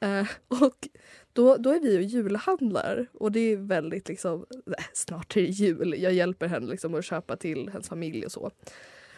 Eh, 0.00 0.26
och 0.48 0.88
då, 1.32 1.56
då 1.56 1.70
är 1.70 1.80
vi 1.80 1.98
och 1.98 2.02
julhandlar 2.02 3.06
och 3.12 3.32
det 3.32 3.40
är 3.40 3.56
väldigt 3.56 4.08
liksom, 4.08 4.46
äh, 4.78 4.84
snart 4.92 5.36
är 5.36 5.40
det 5.40 5.46
jul. 5.46 5.94
Jag 5.98 6.12
hjälper 6.12 6.46
henne 6.46 6.66
liksom 6.66 6.94
att 6.94 7.04
köpa 7.04 7.36
till 7.36 7.68
hennes 7.68 7.88
familj 7.88 8.24
och 8.24 8.32
så. 8.32 8.50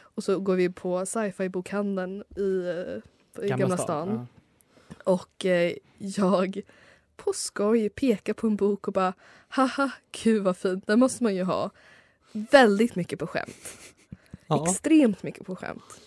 Och 0.00 0.24
så 0.24 0.38
går 0.38 0.56
vi 0.56 0.70
på 0.70 1.06
sci-fi 1.06 1.48
bokhandeln 1.48 2.24
i, 2.36 2.64
eh, 3.36 3.44
i 3.44 3.48
Gamla, 3.48 3.76
stan. 3.76 4.26
Ja. 4.88 4.94
Och 5.12 5.44
eh, 5.44 5.72
jag 5.98 6.62
på 7.16 7.32
skoj 7.32 7.88
pekar 7.88 8.32
på 8.32 8.46
en 8.46 8.56
bok 8.56 8.88
och 8.88 8.94
bara 8.94 9.12
haha, 9.48 9.90
gud 10.22 10.42
vad 10.42 10.56
fint, 10.56 10.86
den 10.86 10.98
måste 10.98 11.22
man 11.22 11.34
ju 11.34 11.42
ha. 11.42 11.70
Väldigt 12.32 12.96
mycket 12.96 13.18
på 13.18 13.26
skämt. 13.26 13.78
Ja. 14.46 14.64
Extremt 14.68 15.22
mycket 15.22 15.46
på 15.46 15.56
skämt. 15.56 16.00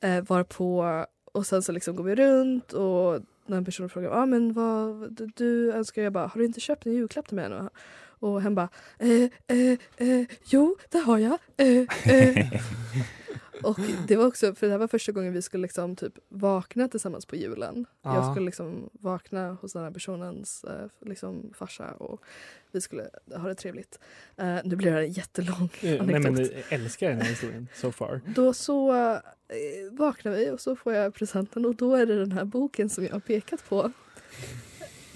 Eh, 0.00 0.24
varpå, 0.24 1.04
och 1.32 1.46
sen 1.46 1.62
så 1.62 1.72
liksom 1.72 1.96
går 1.96 2.04
vi 2.04 2.14
runt 2.14 2.72
och 2.72 3.20
när 3.48 3.56
en 3.56 3.64
person 3.64 3.88
frågar 3.88 4.10
ah, 4.10 4.26
men 4.26 4.52
vad 4.52 5.12
du, 5.36 5.72
önskar, 5.72 6.02
jag 6.02 6.12
bara 6.12 6.26
har 6.26 6.38
du 6.38 6.46
inte 6.46 6.60
köpt 6.60 6.86
en 6.86 6.92
julklapp 6.92 7.28
till 7.28 7.36
mig 7.36 7.44
ännu? 7.44 7.68
Och 8.20 8.42
hen 8.42 8.54
bara 8.54 8.68
eh, 8.98 9.56
eh, 9.58 9.78
eh, 9.96 10.26
jo 10.44 10.76
det 10.90 10.98
har 10.98 11.18
jag. 11.18 11.38
Eh, 11.56 12.12
eh. 12.14 12.46
Och 13.62 13.78
det 14.08 14.16
var 14.16 14.26
också, 14.26 14.54
för 14.54 14.66
det 14.66 14.72
här 14.72 14.78
var 14.78 14.88
första 14.88 15.12
gången 15.12 15.32
vi 15.32 15.42
skulle 15.42 15.62
liksom 15.62 15.96
typ 15.96 16.18
vakna 16.28 16.88
tillsammans 16.88 17.26
på 17.26 17.36
julen. 17.36 17.86
Ja. 18.02 18.14
Jag 18.14 18.32
skulle 18.32 18.46
liksom 18.46 18.90
vakna 18.92 19.52
hos 19.60 19.72
den 19.72 19.82
här 19.84 19.90
personens 19.90 20.64
eh, 20.64 21.08
liksom 21.08 21.52
farsa 21.54 21.90
och 21.92 22.22
vi 22.72 22.80
skulle 22.80 23.08
ha 23.36 23.48
det 23.48 23.54
trevligt. 23.54 23.98
Eh, 24.36 24.56
nu 24.64 24.76
blir 24.76 24.92
det 24.92 25.00
en 25.00 25.12
jättelång 25.12 25.68
Eh, 25.82 25.90
Nej 25.90 25.98
anekdot. 26.00 26.22
men 26.24 26.36
jag 26.44 26.72
älskar 26.72 27.08
den 27.08 27.20
här 27.20 27.28
historien 27.28 27.68
so 27.74 27.92
far. 27.92 28.20
Då 28.26 28.52
så 28.52 28.92
eh, 28.94 29.20
vaknar 29.92 30.32
vi 30.32 30.50
och 30.50 30.60
så 30.60 30.76
får 30.76 30.92
jag 30.94 31.14
presenten 31.14 31.64
och 31.66 31.74
då 31.74 31.94
är 31.94 32.06
det 32.06 32.18
den 32.18 32.32
här 32.32 32.44
boken 32.44 32.88
som 32.88 33.04
jag 33.04 33.12
har 33.12 33.20
pekat 33.20 33.68
på. 33.68 33.92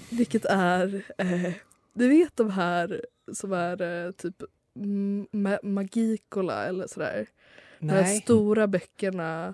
Vilket 0.09 0.45
är, 0.45 1.03
eh, 1.17 1.53
du 1.93 2.07
vet 2.09 2.37
de 2.37 2.49
här 2.49 3.05
som 3.33 3.53
är 3.53 4.11
typ 4.11 4.35
ma- 5.31 5.65
Magicola 5.65 6.65
eller 6.65 6.87
sådär. 6.87 7.27
De 7.87 7.93
här 7.93 8.01
Nej, 8.01 8.21
stora 8.21 8.67
böckerna 8.67 9.53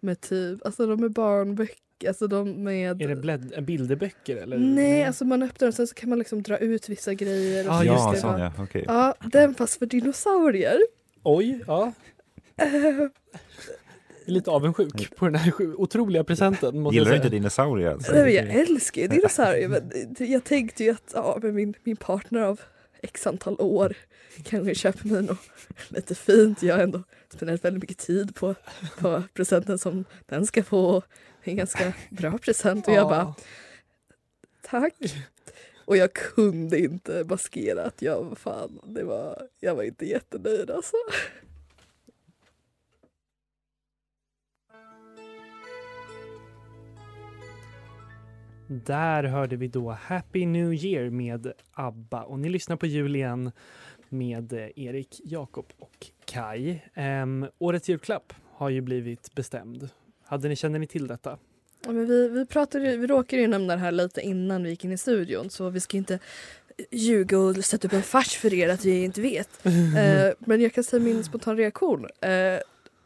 med 0.00 0.20
typ, 0.20 0.66
alltså 0.66 0.86
de 0.86 1.04
är 1.04 1.08
barnböcker, 1.08 2.08
alltså 2.08 2.26
de 2.26 2.64
med 2.64 3.02
är 3.02 3.08
det 3.08 3.16
blädd, 3.16 3.64
bilderböcker 3.64 4.36
eller? 4.36 4.58
Nej, 4.58 5.04
alltså 5.04 5.24
man 5.24 5.42
öppnar 5.42 5.68
och 5.68 5.74
sen 5.74 5.86
så 5.86 5.94
kan 5.94 6.08
man 6.08 6.18
liksom 6.18 6.42
dra 6.42 6.58
ut 6.58 6.88
vissa 6.88 7.14
grejer. 7.14 7.68
Och 7.68 7.74
Ja, 7.74 7.78
så 7.78 7.84
just 7.84 7.98
ja, 7.98 8.12
det. 8.12 8.18
sån 8.18 8.40
ja, 8.40 8.52
okej. 8.58 8.84
Ja, 8.86 9.14
den 9.32 9.54
fast 9.54 9.78
för 9.78 9.86
dinosaurier. 9.86 10.78
Oj, 11.22 11.64
ja. 11.66 11.92
Lite 14.26 14.50
avundsjuk 14.50 15.16
på 15.16 15.24
den 15.24 15.34
här 15.34 15.52
otroliga 15.80 16.24
presenten. 16.24 16.80
Måste 16.80 16.96
Gillar 16.96 17.10
du 17.10 17.16
inte 17.16 17.28
dinosaurier 17.28 17.90
alltså? 17.90 18.12
Nej, 18.12 18.34
jag 18.34 18.46
älskar 18.46 19.02
ju 19.02 19.08
dinosaurier 19.08 19.68
men 19.68 19.90
jag 20.30 20.44
tänkte 20.44 20.84
ju 20.84 20.90
att 20.90 21.10
ja, 21.14 21.38
men 21.42 21.54
min, 21.54 21.74
min 21.84 21.96
partner 21.96 22.40
av 22.40 22.60
x 23.04 23.26
antal 23.26 23.56
år 23.60 23.96
kanske 24.42 24.74
köper 24.74 25.08
mig 25.08 25.22
något 25.22 25.38
lite 25.88 26.14
fint. 26.14 26.62
Jag 26.62 26.74
har 26.76 26.82
ändå 26.82 27.02
spenderat 27.34 27.64
väldigt 27.64 27.82
mycket 27.82 27.98
tid 27.98 28.34
på, 28.34 28.54
på 28.98 29.22
presenten 29.34 29.78
som 29.78 30.04
den 30.26 30.46
ska 30.46 30.62
få. 30.62 31.02
En 31.42 31.56
ganska 31.56 31.92
bra 32.10 32.38
present 32.38 32.88
och 32.88 32.94
jag 32.94 33.08
bara 33.08 33.34
tack. 34.62 34.94
Och 35.84 35.96
jag 35.96 36.12
kunde 36.12 36.78
inte 36.78 37.24
maskera 37.24 37.82
att 37.82 38.02
jag 38.02 38.38
fan, 38.38 38.80
det 38.84 39.04
var, 39.04 39.48
jag 39.60 39.74
var 39.74 39.82
inte 39.82 40.06
jättenöjd 40.06 40.70
alltså. 40.70 40.96
Där 48.66 49.24
hörde 49.24 49.56
vi 49.56 49.68
då 49.68 49.90
Happy 49.90 50.46
New 50.46 50.72
Year 50.72 51.10
med 51.10 51.52
ABBA 51.72 52.22
och 52.22 52.38
ni 52.38 52.48
lyssnar 52.48 52.76
på 52.76 52.86
jul 52.86 53.16
igen 53.16 53.52
med 54.08 54.52
eh, 54.52 54.68
Erik, 54.76 55.20
Jakob 55.24 55.66
och 55.78 56.06
Kai. 56.24 56.80
Ehm, 56.94 57.46
årets 57.58 57.88
julklapp 57.88 58.32
har 58.52 58.68
ju 58.68 58.80
blivit 58.80 59.34
bestämd. 59.34 59.88
Hade 60.24 60.48
ni, 60.48 60.56
kände 60.56 60.78
ni 60.78 60.86
till 60.86 61.06
detta? 61.06 61.38
Ja, 61.84 61.92
men 61.92 62.06
vi, 62.06 62.28
vi, 62.28 62.46
pratade, 62.46 62.96
vi 62.96 63.06
råkade 63.06 63.42
ju 63.42 63.48
nämna 63.48 63.76
det 63.76 63.80
här 63.80 63.92
lite 63.92 64.20
innan 64.20 64.62
vi 64.62 64.70
gick 64.70 64.84
in 64.84 64.92
i 64.92 64.98
studion 64.98 65.50
så 65.50 65.70
vi 65.70 65.80
ska 65.80 65.96
inte 65.96 66.18
ljuga 66.90 67.38
och 67.38 67.56
sätta 67.56 67.88
upp 67.88 67.92
en 67.92 68.02
fars 68.02 68.36
för 68.36 68.54
er 68.54 68.68
att 68.68 68.84
vi 68.84 69.04
inte 69.04 69.20
vet. 69.20 69.48
Eh, 69.96 70.32
men 70.38 70.60
jag 70.60 70.72
kan 70.72 70.84
säga 70.84 71.02
min 71.02 71.24
spontana 71.24 71.58
reaktion. 71.58 72.06
Eh, 72.20 72.58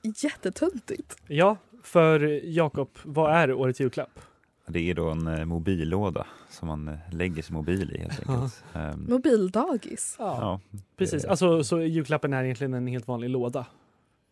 jättetöntigt. 0.02 1.16
Ja, 1.26 1.56
för 1.82 2.40
Jakob, 2.44 2.88
vad 3.02 3.34
är 3.36 3.52
årets 3.52 3.80
julklapp? 3.80 4.20
Det 4.68 4.90
är 4.90 4.94
då 4.94 5.10
en 5.10 5.26
eh, 5.26 5.44
mobillåda 5.44 6.26
som 6.50 6.68
man 6.68 6.88
eh, 6.88 6.94
lägger 7.12 7.42
sin 7.42 7.54
mobil 7.56 7.92
i 7.92 7.98
helt 7.98 8.28
enkelt. 8.30 8.64
Ehm, 8.74 9.06
Mobildagis. 9.08 10.16
ja, 10.18 10.60
Precis, 10.96 11.22
det- 11.22 11.28
alltså 11.30 11.64
så 11.64 11.80
julklappen 11.80 12.32
är 12.32 12.44
egentligen 12.44 12.74
en 12.74 12.86
helt 12.86 13.08
vanlig 13.08 13.30
låda. 13.30 13.66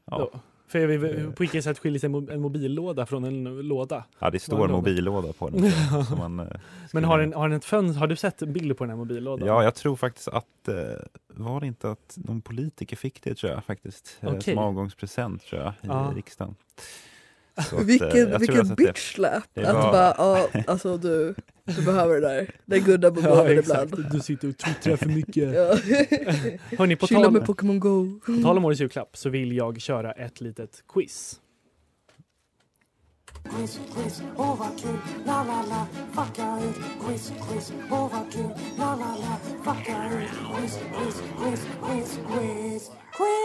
ja. 0.04 0.18
Då. 0.18 0.40
För 0.68 0.78
jag 0.78 0.88
vet- 0.98 1.26
på 1.36 1.42
vilket 1.42 1.64
sätt 1.64 1.78
skiljer 1.78 2.00
sig 2.00 2.06
en 2.34 2.40
mobillåda 2.40 3.06
från 3.06 3.24
en 3.24 3.44
låda? 3.68 4.04
ja, 4.18 4.30
det 4.30 4.38
står 4.38 4.58
låda. 4.58 4.72
mobillåda 4.72 5.32
på 5.32 5.50
den. 5.50 5.70
man, 6.18 6.40
eh, 6.40 6.46
Men 6.92 7.04
har 7.04 7.18
den, 7.18 7.32
har 7.32 7.48
den 7.48 7.56
ett 7.58 7.64
fönster? 7.64 8.00
Har 8.00 8.06
du 8.06 8.16
sett 8.16 8.38
bilder 8.38 8.74
på 8.74 8.84
den 8.84 8.90
här 8.90 8.96
mobillådan? 8.96 9.48
Ja, 9.48 9.64
jag 9.64 9.74
tror 9.74 9.96
faktiskt 9.96 10.28
att, 10.28 10.68
eh, 10.68 10.74
var 11.28 11.60
det 11.60 11.66
inte 11.66 11.90
att 11.90 12.18
någon 12.24 12.40
politiker 12.40 12.96
fick 12.96 13.22
det 13.22 13.34
tror 13.34 13.52
jag 13.52 13.64
faktiskt, 13.64 14.18
eh, 14.20 14.28
Okej. 14.28 14.42
som 14.54 14.58
avgångspresent 14.58 15.42
tror 15.42 15.62
jag 15.62 15.70
i 15.72 15.74
Ja. 15.82 16.12
riksdagen. 16.16 16.54
Att, 17.56 17.72
eh, 17.72 17.78
vilken 17.78 18.10
tror 18.10 18.38
vilken 18.38 18.60
att 18.60 18.76
det- 19.54 19.66
Att 19.68 19.74
var- 19.74 19.92
bara, 19.92 20.14
ja, 20.18 20.48
alltså 20.66 20.96
du, 20.96 21.34
du 21.64 21.82
behöver 21.84 22.14
det 22.14 22.20
där. 22.28 22.50
Det 22.66 22.76
är 22.76 22.80
gudda 22.80 23.08
Ja, 23.16 23.20
behöver 23.22 23.58
exakt. 23.58 23.82
ibland. 23.92 24.12
Du 24.12 24.20
sitter 24.20 24.48
och 24.48 24.56
twittrar 24.58 24.96
för 24.96 25.06
mycket. 25.06 25.54
Ja. 25.54 25.78
Hörni, 26.78 26.96
på 26.96 27.06
Chilla 27.06 27.22
tal, 27.22 27.32
med 27.32 27.44
Pokémon 27.46 27.80
Go. 27.80 28.20
på 28.26 28.32
tal 28.42 28.56
om 28.58 28.64
årets 28.64 28.80
julklapp 28.80 29.16
så 29.16 29.28
vill 29.28 29.52
jag 29.56 29.80
köra 29.80 30.12
ett 30.12 30.40
litet 30.40 30.84
quiz. 30.88 31.40
Quiz, 33.56 33.80
quiz, 33.94 34.22
åh 34.36 34.58
vad 34.58 34.80
kul, 34.82 34.96
la 35.26 35.44
la 35.44 35.64
la, 35.68 35.86
fucka 36.12 36.58
ut. 36.68 36.76
Quiz, 37.06 37.32
quiz, 37.48 37.72
åh 37.90 38.10
vad 38.12 38.32
kul, 38.32 38.50
la 38.78 38.96
la 38.96 39.16
la, 39.16 39.36
fucka 39.64 40.10
ut. 40.10 40.28
Quiz, 40.56 40.78
quiz, 40.98 41.22
quiz, 41.38 41.60
quiz, 41.82 42.18
quiz, 42.32 42.90
quiz. 43.16 43.35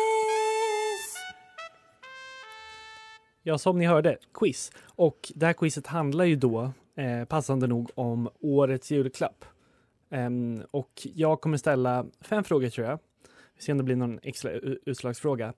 Ja, 3.44 3.58
som 3.58 3.78
ni 3.78 3.86
hörde, 3.86 4.18
quiz. 4.34 4.72
Och 4.86 5.32
det 5.36 5.46
här 5.46 5.54
quizet 5.54 5.88
handlar 5.88 6.26
ju 6.26 6.36
då 6.36 6.72
eh, 6.96 7.26
passande 7.26 7.68
nog 7.68 7.90
om 7.96 8.30
årets 8.40 8.92
julklapp. 8.92 9.46
Ehm, 10.10 10.64
och 10.72 11.08
jag 11.16 11.42
kommer 11.42 11.58
ställa 11.58 12.06
fem 12.22 12.44
frågor 12.44 12.70
tror 12.70 12.88
jag. 12.88 13.00
Vi 13.56 13.62
ser 13.64 13.72
om 13.74 13.78
det 13.78 13.84
blir 13.84 13.96
någon 13.96 14.20
extra 14.24 14.52
utslagsfråga. 14.86 15.54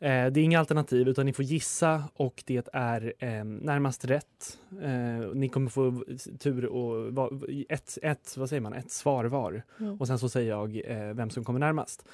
Eh, 0.00 0.26
det 0.26 0.40
är 0.40 0.44
inga 0.44 0.58
alternativ 0.58 1.08
utan 1.08 1.26
ni 1.26 1.32
får 1.32 1.44
gissa 1.44 2.04
och 2.14 2.42
det 2.46 2.68
är 2.72 3.12
eh, 3.18 3.44
närmast 3.44 4.04
rätt. 4.04 4.58
Eh, 4.82 5.28
ni 5.34 5.48
kommer 5.48 5.70
få 5.70 6.04
tur 6.38 6.66
och 6.66 7.12
va- 7.14 7.30
ett, 7.68 7.98
ett, 8.02 8.36
vad 8.36 8.48
säger 8.48 8.60
man, 8.60 8.72
ett 8.72 8.90
svar 8.90 9.24
var. 9.24 9.62
Mm. 9.80 10.00
Och 10.00 10.06
sen 10.06 10.18
så 10.18 10.28
säger 10.28 10.48
jag 10.48 10.76
eh, 10.84 11.14
vem 11.14 11.30
som 11.30 11.44
kommer 11.44 11.60
närmast. 11.60 12.04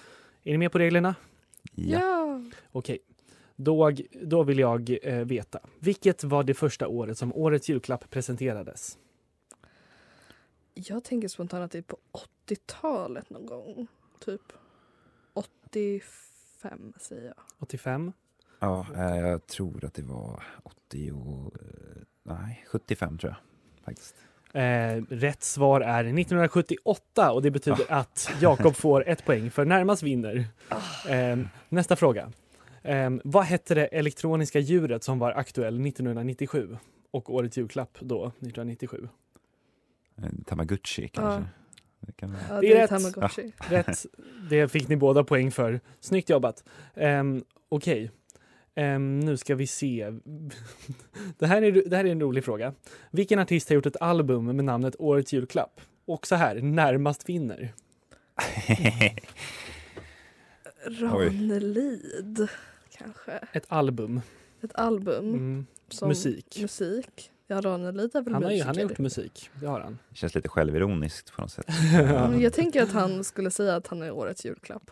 Är 0.45 0.53
ni 0.53 0.59
med 0.59 0.73
på 0.73 0.79
reglerna? 0.79 1.15
Ja. 1.75 1.99
Ja. 2.01 2.41
Okej, 2.73 2.99
då, 3.57 3.93
då 4.23 4.43
vill 4.43 4.59
jag 4.59 4.99
eh, 5.03 5.25
veta. 5.25 5.59
Vilket 5.79 6.25
var 6.25 6.45
det 6.45 6.55
första 6.55 6.89
året 6.89 7.19
som 7.19 7.35
årets 7.35 7.69
julklapp 7.69 8.11
presenterades? 8.11 8.99
Jag 10.75 11.05
tänker 11.05 11.29
spontant 11.29 11.65
att 11.65 11.71
det 11.71 11.79
är 11.79 11.83
på 11.83 11.97
80-talet 12.49 13.31
någon 13.31 13.47
gång. 13.47 13.87
Typ. 14.25 14.43
85 15.33 16.93
säger 17.01 17.25
jag. 17.27 17.35
85. 17.59 18.13
Ja, 18.61 18.87
eh, 18.97 19.17
jag 19.17 19.47
tror 19.47 19.85
att 19.85 19.95
det 19.95 20.03
var 20.03 20.43
80 20.63 21.13
och... 21.13 21.55
eh, 21.61 22.03
Nej, 22.23 22.65
75 22.69 23.19
tror 23.19 23.31
jag 23.33 23.85
faktiskt. 23.85 24.15
Eh, 24.53 25.03
rätt 25.09 25.43
svar 25.43 25.81
är 25.81 26.05
1978 26.05 27.33
och 27.33 27.43
det 27.43 27.51
betyder 27.51 27.93
att 27.93 28.31
Jakob 28.41 28.77
får 28.77 29.09
ett 29.09 29.25
poäng 29.25 29.51
för 29.51 29.65
närmast 29.65 30.03
vinner. 30.03 30.45
Eh, 31.09 31.39
nästa 31.69 31.97
fråga. 31.97 32.33
Eh, 32.85 33.11
vad 33.25 33.45
hette 33.45 33.75
det 33.75 33.87
elektroniska 33.87 34.59
djuret 34.59 35.05
som 35.05 35.19
var 35.19 35.33
aktuell 35.33 35.87
1997 35.87 36.77
och 37.11 37.35
årets 37.35 37.59
julklapp 37.59 37.99
då 38.01 38.27
1997? 38.27 39.09
En 40.17 40.45
Tamagotchi 40.45 41.09
kanske. 41.09 41.45
Det 42.01 42.13
kan. 42.13 42.37
Ja, 42.49 42.61
Det 42.61 42.73
är 42.73 42.77
rätt. 42.77 42.91
Tamagotchi. 42.91 43.53
Rätt. 43.69 44.07
Det 44.51 44.69
fick 44.69 44.89
ni 44.89 44.97
båda 44.97 45.25
poäng 45.25 45.51
för. 45.51 45.81
Snyggt 46.01 46.31
jobbat. 46.31 46.65
Um, 46.95 47.45
Okej. 47.69 48.11
Ehm, 48.75 49.21
nu 49.21 49.37
ska 49.37 49.55
vi 49.55 49.67
se. 49.67 50.11
det, 51.39 51.47
här 51.47 51.63
är, 51.63 51.73
det 51.73 51.97
här 51.97 52.05
är 52.05 52.13
en 52.13 52.21
rolig 52.21 52.45
fråga. 52.45 52.75
Vilken 53.11 53.39
artist 53.39 53.69
har 53.69 53.75
gjort 53.75 53.87
ett 53.87 54.01
album 54.01 54.57
med 54.57 54.65
namnet 54.65 54.97
Årets 54.99 55.33
julklapp? 55.33 55.81
Och 56.05 56.27
så 56.27 56.35
här, 56.35 56.55
närmast 56.55 57.29
vinner. 57.29 57.75
Ranelid 61.01 62.49
kanske. 63.05 63.47
Ett 63.53 63.65
album. 63.69 64.21
Ett 64.63 64.75
album. 64.75 65.29
Mm. 65.35 65.67
Som 65.89 66.09
Musik. 66.09 66.59
Musik. 66.63 67.31
Ja, 67.47 67.61
Ranelid 67.61 68.17
är 68.17 68.23
väl 68.23 68.33
Han 68.33 68.43
har, 68.43 68.51
musiker. 68.51 68.67
han 68.67 68.77
har 68.77 68.83
gjort 68.83 68.99
musik. 68.99 69.51
Det 69.61 69.67
har 69.67 69.81
han. 69.81 69.99
Det 70.11 70.17
känns 70.17 70.35
lite 70.35 70.49
självironiskt 70.49 71.33
på 71.33 71.41
något 71.43 71.51
sätt. 71.51 71.67
Mm, 71.95 72.41
Jag 72.41 72.53
tänker 72.53 72.83
att 72.83 72.93
han 72.93 73.25
skulle 73.25 73.51
säga 73.51 73.77
att 73.77 73.87
han 73.87 74.03
är 74.03 74.11
årets 74.11 74.45
julklapp. 74.45 74.91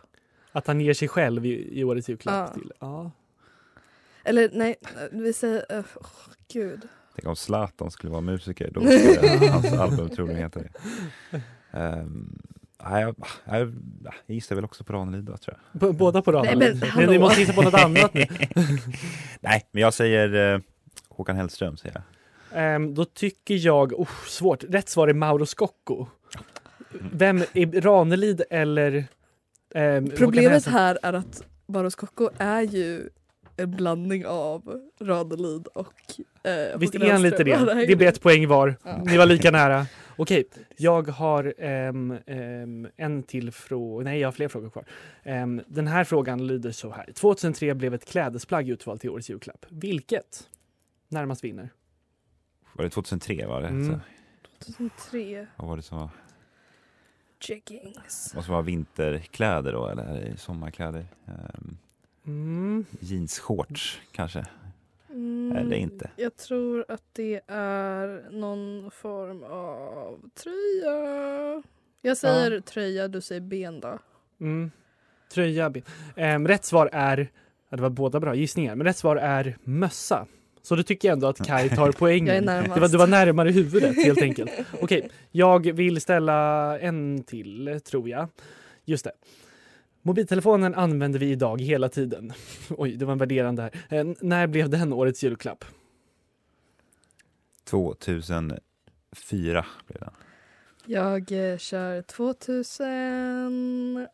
Att 0.52 0.66
han 0.66 0.80
ger 0.80 0.94
sig 0.94 1.08
själv 1.08 1.46
i, 1.46 1.80
i 1.80 1.84
Årets 1.84 2.08
julklapp 2.08 2.48
Ja. 2.48 2.54
till. 2.54 2.72
Ja. 2.78 3.10
Eller 4.24 4.50
nej, 4.52 4.76
vi 5.12 5.32
säger... 5.32 5.76
Uh, 5.78 5.84
gud. 6.52 6.88
Tänk 7.14 7.28
om 7.28 7.36
Zlatan 7.36 7.90
skulle 7.90 8.10
vara 8.10 8.20
musiker, 8.20 8.70
då 8.70 8.80
skulle 8.80 9.48
hans 9.50 9.72
album 9.72 10.08
troligen 10.08 10.38
heta 10.38 10.60
det. 10.60 10.70
Um, 11.72 12.38
nej, 12.90 13.02
jag, 13.02 13.14
jag, 13.44 13.60
jag 14.26 14.34
gissar 14.34 14.54
väl 14.54 14.64
också 14.64 14.84
på 14.84 14.92
Ranelid 14.92 15.24
då, 15.24 15.36
tror 15.36 15.56
jag. 15.72 15.80
B- 15.80 15.96
båda 15.98 16.22
på 16.22 16.30
Nej, 16.32 16.54
raden. 16.54 16.80
men 16.96 17.10
ni 17.10 17.18
måste 17.18 17.40
hitta 17.40 17.52
på 17.52 17.62
något 17.62 17.74
annat 17.74 18.14
nu. 18.14 18.26
Nej, 19.40 19.68
men 19.70 19.82
jag 19.82 19.94
säger 19.94 20.54
eh, 20.54 20.60
Håkan 21.08 21.36
Hellström, 21.36 21.76
säger 21.76 21.94
jag. 21.94 22.02
Ehm, 22.54 22.94
då 22.94 23.04
tycker 23.04 23.54
jag, 23.66 23.92
oh, 24.00 24.08
svårt, 24.26 24.64
rätt 24.68 24.88
svar 24.88 25.08
är 25.08 25.14
Mauro 25.14 25.46
Scocco. 25.46 26.06
Vem, 27.12 27.42
är 27.52 27.80
Ranelid 27.80 28.42
eller 28.50 29.04
ehm, 29.74 30.10
Problemet 30.16 30.66
här 30.66 30.98
är 31.02 31.12
att 31.12 31.42
Baros 31.66 31.94
Kocko 31.94 32.30
är 32.38 32.60
ju 32.60 33.08
en 33.56 33.70
blandning 33.70 34.26
av 34.26 34.80
Ranelid 35.00 35.66
och 35.66 35.94
eh, 36.44 36.78
Visst 36.78 36.94
Håkan 36.94 37.08
är 37.08 37.12
han 37.12 37.22
lite 37.22 37.44
det? 37.44 37.84
Det 37.86 37.96
blir 37.96 38.06
ett 38.08 38.22
poäng 38.22 38.48
var. 38.48 38.76
Ja. 38.84 39.02
Ni 39.04 39.16
var 39.16 39.26
lika 39.26 39.50
nära. 39.50 39.86
Okej, 40.16 40.44
jag 40.76 41.08
har 41.08 41.54
ehm, 41.58 42.18
ehm, 42.26 42.88
en 42.96 43.22
till 43.22 43.50
fråga. 43.52 44.04
Nej, 44.04 44.20
jag 44.20 44.26
har 44.28 44.32
fler 44.32 44.48
frågor 44.48 44.70
kvar. 44.70 44.84
Ehm, 45.22 45.62
den 45.66 45.86
här 45.86 46.04
frågan 46.04 46.46
lyder 46.46 46.72
så 46.72 46.90
här. 46.90 47.12
2003 47.12 47.74
blev 47.74 47.94
ett 47.94 48.04
klädesplagg 48.04 48.68
utvalt 48.68 49.00
till 49.00 49.10
årets 49.10 49.30
julklapp. 49.30 49.66
Vilket? 49.68 50.48
Närmast 51.08 51.44
vinner. 51.44 51.68
Var 52.72 52.84
det 52.84 52.90
2003 52.90 53.46
var 53.46 53.60
det? 53.62 53.68
Mm. 53.68 54.00
Så, 54.58 54.64
2003, 54.64 55.46
vad 55.56 55.68
var 55.68 55.76
det 55.76 55.82
som 55.82 55.98
var? 55.98 56.10
Jeggings. 57.48 58.32
Måste 58.34 58.50
vara 58.50 58.62
vinterkläder 58.62 59.72
då, 59.72 59.88
eller 59.88 60.36
sommarkläder? 60.36 61.06
Um, 61.26 61.78
Mm. 62.26 62.84
jeansshorts 63.00 64.00
kanske? 64.12 64.46
Mm, 65.12 65.56
Eller 65.56 65.76
inte. 65.76 66.10
Jag 66.16 66.36
tror 66.36 66.84
att 66.88 67.02
det 67.12 67.40
är 67.46 68.30
någon 68.30 68.90
form 68.90 69.42
av 69.44 70.30
tröja. 70.34 71.62
Jag 72.02 72.16
säger 72.16 72.60
tröja, 72.60 73.08
du 73.08 73.20
säger 73.20 73.40
ben 73.40 73.80
då. 73.80 73.98
Mm. 74.40 74.70
Tröja. 75.34 75.70
ben. 75.70 75.82
Ehm, 76.16 76.48
rätt 76.48 76.64
svar 76.64 76.90
är, 76.92 77.30
ja, 77.68 77.76
det 77.76 77.82
var 77.82 77.90
båda 77.90 78.20
bra 78.20 78.34
gissningar, 78.34 78.74
men 78.76 78.86
rätt 78.86 78.96
svar 78.96 79.16
är 79.16 79.56
mössa. 79.64 80.26
Så 80.62 80.76
då 80.76 80.82
tycker 80.82 81.08
jag 81.08 81.12
ändå 81.12 81.26
att 81.26 81.46
Kai 81.46 81.68
tar 81.68 81.92
poängen. 81.92 82.46
Det 82.46 82.80
var, 82.80 82.88
du 82.88 82.98
var 82.98 83.06
närmare 83.06 83.50
huvudet 83.50 84.04
helt 84.04 84.22
enkelt. 84.22 84.50
Okej, 84.80 85.10
jag 85.30 85.72
vill 85.72 86.00
ställa 86.00 86.78
en 86.78 87.22
till 87.22 87.80
tror 87.84 88.08
jag. 88.08 88.28
Just 88.84 89.04
det. 89.04 89.12
Mobiltelefonen 90.02 90.74
använder 90.74 91.18
vi 91.18 91.30
idag 91.30 91.60
hela 91.60 91.88
tiden. 91.88 92.32
Oj, 92.70 92.96
det 92.96 93.04
var 93.04 93.12
en 93.12 93.18
värderande 93.18 93.62
här. 93.62 93.84
Eh, 93.88 94.06
när 94.20 94.46
blev 94.46 94.70
den 94.70 94.92
årets 94.92 95.24
julklapp? 95.24 95.64
2004 97.64 99.66
blev 99.86 100.00
den. 100.00 100.10
Jag 100.86 101.52
eh, 101.52 101.58
kör 101.58 102.02
2002. 102.02 104.08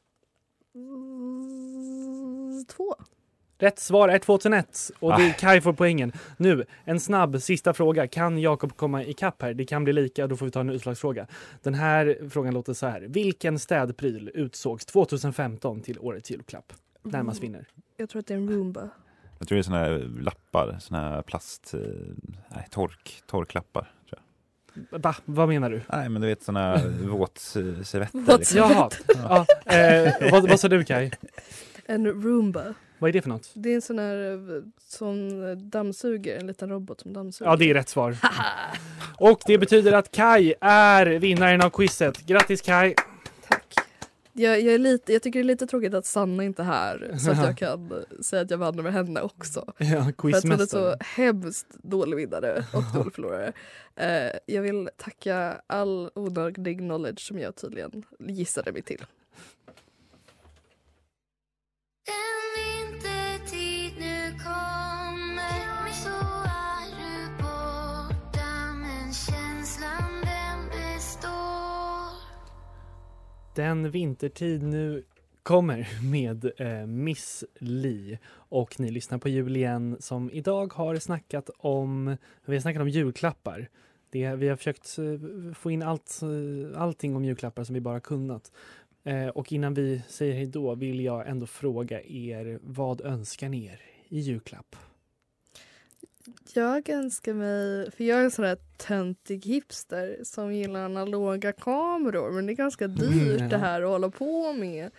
Rätt 3.61 3.79
svar 3.79 4.09
är 4.09 4.18
2001 4.18 4.90
och 4.99 5.11
det 5.11 5.16
Ah. 5.16 5.21
är 5.29 5.33
Kai 5.33 5.61
får 5.61 5.73
poängen. 5.73 6.12
Nu, 6.37 6.64
en 6.85 7.01
snabb 7.01 7.42
sista 7.42 7.75
fråga. 7.75 8.07
Kan 8.09 8.38
Jakob 8.38 8.77
komma 8.77 9.05
ikapp 9.05 9.42
här? 9.42 9.55
Det 9.55 9.64
kan 9.64 9.85
bli 9.85 9.92
lika, 9.92 10.27
då 10.27 10.37
får 10.37 10.47
vi 10.47 10.53
ta 10.53 10.61
en 10.61 10.71
utslagsfråga. 10.71 11.27
Den 11.62 11.75
här 11.75 12.18
frågan 12.31 12.55
låter 12.55 12.73
så 12.75 12.87
här. 12.87 13.01
Vilken 13.01 13.59
städpryl 13.59 14.31
utsågs 14.35 14.87
2015 14.87 15.81
till 15.81 15.99
årets 15.99 16.31
julklapp? 16.31 16.73
Närmast 17.03 17.42
vinner. 17.42 17.66
Jag 17.97 18.09
tror 18.09 18.21
att 18.21 18.27
det 18.27 18.35
är 18.35 18.38
en 18.38 18.51
Roomba. 18.51 18.88
Jag 19.38 19.49
tror 19.49 19.57
det 19.57 19.61
är 19.61 19.62
såna 19.62 19.79
här 19.79 20.11
lappar, 20.21 20.77
såna 20.81 21.01
här 21.01 21.23
plast... 21.23 21.75
eh, 21.75 21.81
Nej, 22.49 22.66
tork, 22.71 23.23
torklappar. 23.27 23.92
Tror 24.09 24.21
jag. 24.90 24.99
Va? 24.99 25.14
Vad 25.25 25.49
menar 25.49 25.71
du? 25.71 25.81
Nej, 25.92 26.09
men 26.09 26.23
du 26.23 26.29
vet 26.29 26.42
såna 26.42 26.61
här 26.61 26.88
våtservetter. 27.09 28.18
Våtservetter. 28.18 28.99
Jaha. 29.23 29.47
Ja, 29.66 29.75
eh, 29.77 30.31
vad, 30.33 30.49
vad 30.49 30.61
sa 30.61 30.68
du 30.68 30.85
Kai? 30.85 31.11
En 31.87 32.07
Roomba. 32.07 32.75
Vad 32.99 33.09
är 33.09 33.13
det 33.13 33.23
för 33.23 33.29
något? 33.29 33.51
Det 33.55 33.71
är 33.71 33.75
en 33.75 33.83
sån 33.83 33.99
här 33.99 34.33
eh, 34.33 34.63
som 34.79 35.71
dammsuger, 35.71 36.37
en 36.39 36.47
liten 36.47 36.69
robot 36.69 37.01
som 37.01 37.13
dammsuger. 37.13 37.51
Ja, 37.51 37.57
det 37.57 37.71
är 37.71 37.75
rätt 37.75 37.89
svar. 37.89 38.17
Och 39.19 39.41
det 39.47 39.59
betyder 39.59 39.93
att 39.93 40.11
Kai 40.11 40.55
är 40.61 41.07
vinnaren 41.07 41.63
av 41.63 41.71
quizet. 41.71 42.27
Grattis 42.27 42.61
Kai! 42.61 42.95
Tack. 43.49 43.75
Jag, 44.33 44.61
jag, 44.61 44.75
är 44.75 44.79
lite, 44.79 45.13
jag 45.13 45.23
tycker 45.23 45.39
det 45.39 45.43
är 45.43 45.45
lite 45.45 45.67
tråkigt 45.67 45.95
att 45.95 46.07
Sanna 46.07 46.45
inte 46.45 46.63
är 46.63 46.67
här 46.67 47.15
så 47.19 47.31
att 47.31 47.45
jag 47.45 47.59
kan 47.59 48.05
säga 48.23 48.43
att 48.43 48.51
jag 48.51 48.59
vann 48.59 48.83
med 48.83 48.93
henne 48.93 49.21
också. 49.21 49.65
Ja, 49.79 49.87
För 49.87 50.29
att 50.29 50.43
hon 50.43 50.53
är 50.53 50.67
så 50.67 50.97
hemskt 51.01 51.67
dålig 51.83 52.17
vinnare 52.17 52.65
och 52.73 52.83
dålig 52.95 53.15
förlorare. 53.15 53.53
Eh, 53.97 54.39
jag 54.47 54.63
vill 54.63 54.89
tacka 54.97 55.61
all 55.67 56.11
onödig 56.15 56.79
knowledge 56.79 57.21
som 57.21 57.39
jag 57.39 57.57
tydligen 57.57 58.05
gissade 58.19 58.73
mig 58.73 58.83
till. 58.83 59.05
Den 73.59 73.90
vintertid 73.90 74.62
nu 74.62 75.05
kommer 75.42 75.88
med 76.11 76.51
eh, 76.57 76.87
Miss 76.87 77.44
Li 77.59 78.18
och 78.33 78.81
ni 78.81 78.90
lyssnar 78.90 79.18
på 79.18 79.29
jul 79.29 79.57
igen 79.57 79.97
som 80.01 80.31
idag 80.31 80.73
har 80.73 80.97
snackat 80.97 81.51
om, 81.59 82.16
vi 82.44 82.55
har 82.55 82.61
snackat 82.61 82.83
om 82.83 82.88
julklappar. 82.88 83.68
Det, 84.11 84.35
vi 84.35 84.49
har 84.49 84.57
försökt 84.57 84.99
eh, 84.99 85.55
få 85.55 85.71
in 85.71 85.83
allt, 85.83 86.21
eh, 86.23 86.83
allting 86.83 87.16
om 87.16 87.25
julklappar 87.25 87.64
som 87.64 87.75
vi 87.75 87.81
bara 87.81 88.01
kunnat. 88.01 88.53
Eh, 89.05 89.29
och 89.29 89.53
innan 89.53 89.75
vi 89.75 90.03
säger 90.09 90.35
hej 90.35 90.47
då 90.47 90.75
vill 90.75 91.01
jag 91.01 91.29
ändå 91.29 91.47
fråga 91.47 92.03
er, 92.03 92.59
vad 92.62 93.01
önskar 93.01 93.49
ni 93.49 93.66
er 93.66 93.81
i 94.09 94.21
julklapp? 94.21 94.77
Jag 96.55 96.88
önskar 96.88 97.35
mig, 97.35 97.91
för 97.91 98.05
jag 98.05 98.21
är 98.21 98.25
en 98.25 98.31
sån 98.31 98.45
här 98.45 98.59
töntig 98.77 99.45
hipster 99.47 100.17
som 100.23 100.55
gillar 100.55 100.81
analoga 100.85 101.53
kameror 101.53 102.33
men 102.33 102.47
det 102.47 102.53
är 102.53 102.55
ganska 102.57 102.87
dyrt 102.88 103.41
ja. 103.41 103.49
det 103.49 103.57
här 103.59 103.83
att 103.83 103.88
hålla 103.88 104.11
på 104.11 104.53
med. 104.53 104.91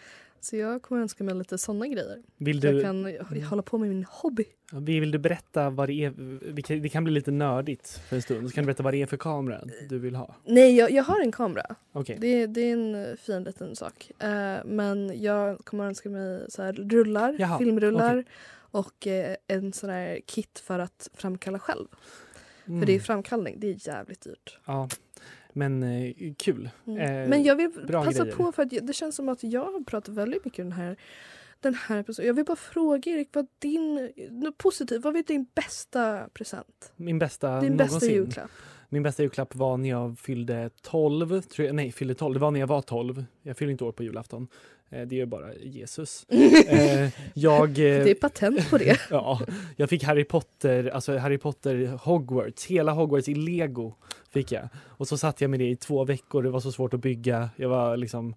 Så 0.42 0.56
jag 0.56 0.82
kommer 0.82 1.02
önska 1.02 1.24
mig 1.24 1.36
lite 1.36 1.58
såna 1.58 1.88
grejer. 1.88 2.18
Vill 2.38 2.62
Så 2.62 2.68
jag 2.68 2.76
du, 2.76 2.82
kan 2.82 3.18
hålla 3.50 3.62
på 3.62 3.78
med 3.78 3.90
min 3.90 4.06
hobby. 4.10 4.44
vill 4.72 5.12
du 5.12 5.18
berätta 5.18 5.70
vad 5.70 5.90
det 5.90 5.94
är, 6.06 6.14
vi 6.54 6.62
kan- 6.62 6.82
det 6.82 6.90
kan 6.90 7.04
bli 7.04 7.14
lite 7.14 7.32
nördigt 7.32 7.88
för 8.10 8.16
en 8.16 8.22
stund, 8.22 8.50
så 8.50 8.56
kan 8.56 8.64
du 8.64 8.66
berätta 8.66 8.84
vad 8.84 8.94
det 8.94 9.02
är 9.02 9.06
för 9.06 9.18
kamera 9.18 9.62
du 9.90 10.00
vill 10.00 10.16
ha? 10.16 10.36
Nej, 10.46 10.76
jag, 10.78 10.92
jag 10.92 11.04
har 11.04 11.22
en 11.22 11.32
kamera. 11.32 11.76
Okej. 11.92 12.18
Det, 12.22 12.48
det 12.48 12.62
är 12.62 12.74
en 12.74 12.96
eh, 12.96 13.16
fin 13.16 13.44
liten 13.44 13.76
sak. 13.76 14.12
Eh, 14.20 14.58
men 14.66 15.22
jag 15.22 15.66
kommer 15.66 15.86
önska 15.86 16.10
mig 16.10 16.46
så 16.50 16.64
här 16.64 16.74
rullar, 16.74 17.36
Jaha, 17.40 17.58
filmrullar 17.58 18.24
och 18.72 19.08
eh, 19.08 19.36
en 19.48 19.74
sån 19.74 19.90
här 19.90 20.20
kit 20.26 20.60
för 20.66 20.80
att 20.80 21.10
framkalla 21.14 21.60
själv. 21.60 21.88
För 22.66 22.72
det 22.74 22.92
är 22.92 22.96
Mm. 22.96 23.00
framkallning, 23.00 23.60
det 23.60 23.68
är 23.70 23.88
jävligt 23.88 24.22
dyrt. 24.22 24.60
Ja. 24.66 24.90
Men 25.54 25.84
eh, 25.84 26.14
kul. 26.38 26.70
Mm. 26.88 27.00
Eh, 27.00 27.30
Men 27.30 27.44
jag 27.44 27.56
vill 27.56 27.72
passa 27.92 28.24
grejer. 28.24 28.36
på 28.36 28.52
för 28.52 28.64
att 28.64 28.70
det 28.82 28.94
känns 28.96 29.16
som 29.16 29.30
att 29.30 29.44
jag 29.44 29.66
har 29.66 29.84
pratat 29.84 30.16
väldigt 30.16 30.46
mycket 30.46 30.66
den 30.66 30.72
här 30.72 30.98
den 31.60 31.74
här 31.74 32.00
episoden. 32.00 32.28
Jag 32.28 32.34
vill 32.34 32.46
bara 32.46 32.56
fråga 32.56 33.12
Erik, 33.12 33.30
vad 33.34 33.48
din, 33.60 34.10
positivt, 34.58 35.04
vad 35.04 35.16
är 35.16 35.24
din 35.24 35.46
bästa 35.56 36.30
present? 36.34 36.92
Min 36.96 37.20
bästa 37.20 37.62
Din 37.62 37.78
bästa 37.78 37.94
någonsin. 37.94 38.12
julklapp? 38.16 38.52
Min 38.90 39.04
bästa 39.04 39.24
julklapp 39.24 39.56
var 39.56 39.78
när 39.78 39.90
jag 39.90 40.20
fyllde 40.20 40.70
12. 40.82 41.42
Tror 41.42 41.66
jag, 41.66 41.76
nej, 41.76 41.92
fyllde 41.92 42.16
12. 42.16 42.34
Det 42.34 42.40
var 42.40 42.52
när 42.52 42.60
jag 42.60 42.68
var 42.68 42.82
12. 42.82 43.26
Jag 43.42 43.58
fyller 43.58 43.72
inte 43.72 43.84
år 43.84 43.92
på 43.92 44.04
julafton. 44.04 44.48
Eh, 44.90 45.02
det 45.08 45.16
är 45.16 45.18
ju 45.18 45.26
bara 45.26 45.54
Jesus. 45.56 46.26
eh, 46.30 47.10
jag, 47.34 47.70
eh, 47.70 47.76
Det 47.76 48.12
är 48.12 48.16
patent 48.16 48.70
på 48.70 48.78
det. 48.78 49.00
ja, 49.10 49.42
jag 49.76 49.90
fick 49.90 50.04
Harry 50.04 50.24
Potter, 50.24 50.90
alltså 50.90 51.18
Harry 51.18 51.38
Potter 51.38 51.86
Hogwarts, 52.02 52.66
hela 52.66 52.92
Hogwarts 52.92 53.30
i 53.30 53.36
lego 53.36 53.96
fick 54.30 54.52
jag. 54.52 54.70
Och 54.76 55.08
så 55.08 55.18
satt 55.18 55.42
jag 55.42 55.50
med 55.50 55.60
det 55.60 55.70
i 55.70 55.76
två 55.76 56.06
veckor, 56.06 56.44
det 56.44 56.50
var 56.50 56.60
så 56.60 56.72
svårt 56.72 56.94
att 56.94 57.00
bygga. 57.00 57.50
Jag 57.56 57.70
var 57.70 57.98
liksom, 57.98 58.36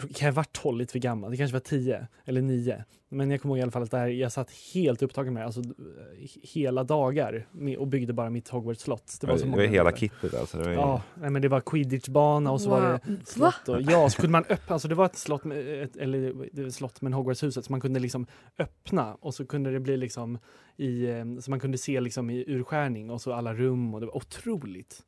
kan 0.00 0.26
jag 0.26 0.32
ha 0.32 0.36
varit 0.36 0.52
12 0.52 0.78
lite 0.78 0.92
för 0.92 0.98
gammal? 0.98 1.30
Det 1.30 1.36
kanske 1.36 1.52
var 1.52 1.60
10 1.60 2.06
eller 2.24 2.42
9. 2.42 2.84
Men 3.08 3.30
jag 3.30 3.40
kommer 3.42 3.54
ihåg 3.54 3.58
i 3.58 3.62
alla 3.62 3.70
fall 3.72 3.82
att 3.82 3.90
där, 3.90 4.06
jag 4.06 4.32
satt 4.32 4.50
helt 4.74 5.02
upptagen 5.02 5.34
med 5.34 5.42
det, 5.42 5.46
alltså 5.46 5.60
eh, 5.60 6.28
hela 6.42 6.84
dagar 6.84 7.46
med, 7.52 7.76
och 7.76 7.86
byggde 7.86 8.12
bara 8.12 8.30
mitt 8.30 8.48
Hogwarts 8.48 8.80
slott. 8.82 9.16
Det 9.20 9.26
var, 9.26 9.36
så 9.36 9.44
det 9.44 9.50
många 9.50 9.62
var 9.62 9.68
hela 9.68 9.92
kittet 9.92 10.34
alltså. 10.34 10.56
Det 10.58 10.62
var 10.64 10.70
ju- 10.70 10.76
Ja, 10.76 11.02
nej, 11.14 11.30
men 11.30 11.42
det 11.42 11.48
var 11.48 11.60
quidditchbana 11.60 12.50
och 12.52 12.60
så 12.60 12.70
var 12.70 12.80
det 12.82 13.00
Wow. 13.08 13.16
Slott. 13.24 13.68
Och, 13.68 13.82
ja, 13.82 14.10
så 14.10 14.20
kunde 14.20 14.32
man 14.32 14.44
öppna, 14.48 14.72
alltså 14.72 14.88
det 14.88 14.94
var 14.94 15.04
ett 15.06 15.16
slott, 15.16 15.44
med, 15.44 15.82
ett, 15.82 15.96
eller 15.96 16.18
det 16.52 16.60
var 16.62 16.68
ett 16.68 16.74
slott 16.74 17.00
med 17.00 17.12
Hogwartshuset 17.14 17.64
så 17.64 17.72
man 17.72 17.80
kunde 17.80 18.00
liksom 18.00 18.26
öppna 18.58 19.14
och 19.14 19.34
så 19.34 19.46
kunde 19.46 19.70
det 19.72 19.80
bli 19.80 19.96
liksom 19.96 20.38
i, 20.76 21.06
eh, 21.06 21.24
så 21.40 21.50
man 21.50 21.60
kunde 21.60 21.78
se 21.78 22.00
liksom 22.00 22.30
i 22.30 22.44
urskärning 22.46 23.10
och 23.10 23.20
så 23.20 23.32
alla 23.32 23.54
rum 23.54 23.94
och 23.94 24.00
det 24.00 24.06
var 24.06 24.16
otroligt. 24.16 25.02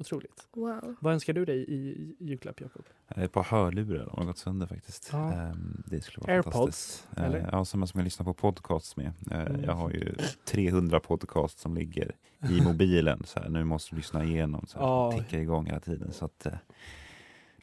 Otroligt. 0.00 0.48
Wow. 0.52 0.94
Vad 1.00 1.12
önskar 1.12 1.32
du 1.32 1.44
dig 1.44 1.64
i, 1.68 2.14
julklapp 2.18 2.60
Jakob? 2.60 2.84
Eh, 3.08 3.22
Ett 3.22 3.32
par 3.32 3.42
hörlurar, 3.42 4.06
de 4.06 4.18
har 4.18 4.24
gått 4.24 4.38
sönder 4.38 4.66
faktiskt. 4.66 5.08
Ja. 5.12 5.32
Ehm, 5.32 5.82
Det 5.86 6.00
skulle 6.00 6.22
vara 6.26 6.32
Airpods, 6.36 6.56
fantastiskt. 6.56 7.08
Eh, 7.16 7.24
eller? 7.24 7.48
Ja, 7.52 7.64
som 7.64 7.80
man 7.80 7.86
ska 7.88 8.00
lyssna 8.00 8.24
på 8.24 8.34
podcasts 8.34 8.96
med. 8.96 9.12
Eh, 9.30 9.40
Mm. 9.40 9.64
Jag 9.64 9.72
har 9.72 9.90
ju 9.90 10.14
300 10.44 11.00
podcasts 11.00 11.62
som 11.62 11.74
ligger 11.74 12.14
i 12.50 12.60
mobilen. 12.64 13.22
Så 13.24 13.40
här, 13.40 13.48
nu 13.48 13.64
måste 13.64 13.90
du 13.90 13.96
lyssna 13.96 14.24
igenom. 14.24 14.66
Så 14.66 14.78
här, 14.78 14.86
Ja. 14.86 15.12
tickar 15.18 15.38
igång 15.38 15.66
hela 15.66 15.80
tiden. 15.80 16.12
Så 16.12 16.24
att, 16.24 16.46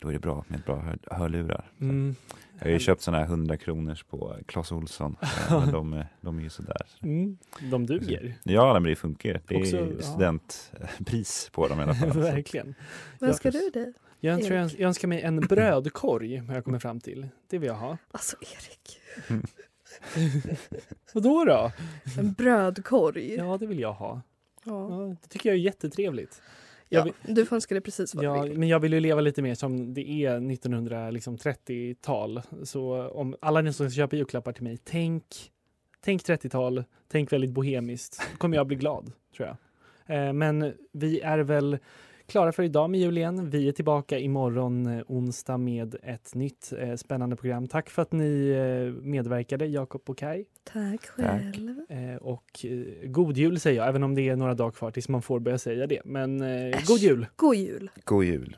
då 0.02 0.08
är 0.10 0.14
det 0.14 0.20
bra 0.20 0.46
med 0.48 0.60
ett 0.60 0.66
bra 0.66 0.80
hör, 0.80 1.00
hörlurar. 1.12 1.72
Så. 1.78 1.84
Mm. 1.84 2.16
Jag 2.60 2.66
har 2.66 2.72
ju 2.72 2.80
köpt 2.80 3.02
sådana 3.02 3.24
här 3.24 3.30
100 3.30 3.58
kronors 3.58 4.04
på 4.04 4.38
Clas 4.46 4.72
Ohlson. 4.72 5.16
eh, 5.22 5.28
men 5.60 5.72
de, 5.72 6.04
de 6.22 6.38
är 6.40 6.44
ju 6.44 6.50
sådär. 6.50 6.82
Mm. 7.02 7.38
De 7.72 7.86
duger. 7.86 8.36
Ja, 8.44 8.74
men 8.74 8.84
det 8.84 8.96
funkar. 8.96 9.42
Det 9.48 9.56
är 9.56 9.60
Också, 9.60 9.76
ju 9.76 9.96
ja. 10.00 10.04
studentpris 10.04 11.50
på 11.54 11.68
dem 11.68 11.80
i 11.80 11.84
alla 11.84 11.96
fall. 11.96 12.10
Verkligen. 12.22 12.76
Vad 13.20 13.30
önskar 13.30 13.52
du 13.52 13.70
dig? 13.74 13.94
Jag, 14.20 14.44
tror 14.44 14.58
jag, 14.58 14.72
jag 14.72 14.88
önskar 14.88 15.08
mig 15.08 15.22
en 15.22 15.40
brödkorg 15.40 16.38
har 16.38 16.54
jag 16.56 16.64
kommit 16.64 16.82
fram 16.82 17.00
till. 17.00 17.28
Det 17.50 17.58
vill 17.58 17.68
jag 17.68 17.76
ha. 17.76 17.98
Alltså 18.12 18.36
Erik, 18.42 19.00
Vadå 21.14 21.46
då? 21.46 21.72
en 22.18 22.34
brödkorg. 22.34 23.34
Ja, 23.36 23.58
det 23.58 23.66
vill 23.66 23.80
jag 23.80 23.94
ha. 23.94 24.22
Ja. 24.64 24.90
Ja, 24.90 25.16
det 25.22 25.28
tycker 25.30 25.50
jag 25.50 25.56
är 25.56 25.62
jättetrevligt. 25.62 26.42
Jag 26.90 27.08
Ja, 27.08 27.14
vill- 27.24 27.36
du 27.36 27.46
får 27.46 27.56
önska 27.56 27.76
dig 27.76 27.82
precis 27.82 28.16
vad 28.16 28.26
Ja, 28.26 28.44
du 28.44 28.50
vill. 28.50 28.60
men 28.60 28.68
jag 28.68 28.80
vill 28.80 28.94
ju 28.94 29.00
leva 29.00 29.22
lite 29.22 29.42
mer 29.42 29.56
som 29.56 29.94
det 29.94 30.10
är 30.26 30.40
1930-tal. 30.40 32.42
Så 32.64 33.08
om 33.10 33.36
alla 33.42 33.62
ni 33.62 33.74
som 33.74 33.90
köper 33.90 34.18
julklappar 34.18 34.52
till 34.52 34.64
mig, 34.64 34.78
tänk, 34.84 35.24
tänk 36.02 36.24
30-tal, 36.24 36.84
tänk 37.08 37.34
väldigt 37.34 37.52
bohemiskt. 37.52 38.22
Då 38.32 38.38
kommer 38.38 38.58
jag 38.58 38.68
bli 38.68 38.76
glad, 38.76 39.12
tror 39.38 39.48
jag. 39.48 39.58
Eh, 40.28 40.34
men 40.34 40.74
vi 40.92 41.20
är 41.22 41.40
väl 41.40 41.78
klara 42.26 42.52
för 42.52 42.64
idag 42.64 42.90
med 42.90 43.00
jul 43.00 43.18
igen. 43.18 43.50
Vi 43.50 43.68
är 43.68 43.72
tillbaka 43.72 44.20
imorgon 44.20 44.86
eh, 44.88 45.04
onsdag 45.08 45.58
med 45.58 45.96
ett 46.04 46.36
nytt 46.36 46.74
eh, 46.80 46.96
spännande 46.96 47.36
program. 47.36 47.68
Tack 47.68 47.90
för 47.90 48.02
att 48.02 48.12
ni 48.12 48.50
eh, 48.50 49.04
medverkade, 49.04 49.66
Jakob 49.66 50.02
och 50.10 50.18
Kai. 50.18 50.46
Tack 50.64 51.06
själv. 51.06 51.80
Eh, 51.87 51.87
och 52.28 52.66
eh, 52.66 53.10
god 53.10 53.38
jul 53.38 53.60
säger 53.60 53.78
jag, 53.78 53.88
även 53.90 54.04
om 54.04 54.16
det 54.16 54.30
är 54.30 54.36
några 54.36 54.54
dagar 54.54 54.72
kvar 54.72 54.92
tills 54.92 55.10
man 55.10 55.22
får 55.22 55.40
börja 55.40 55.58
säga 55.58 55.88
det. 55.88 56.02
Men 56.06 56.42
eh, 56.42 56.80
god 56.88 57.00
jul! 57.00 57.28
God 57.36 57.56
jul. 57.56 57.90
God 58.04 58.24
jul! 58.24 58.58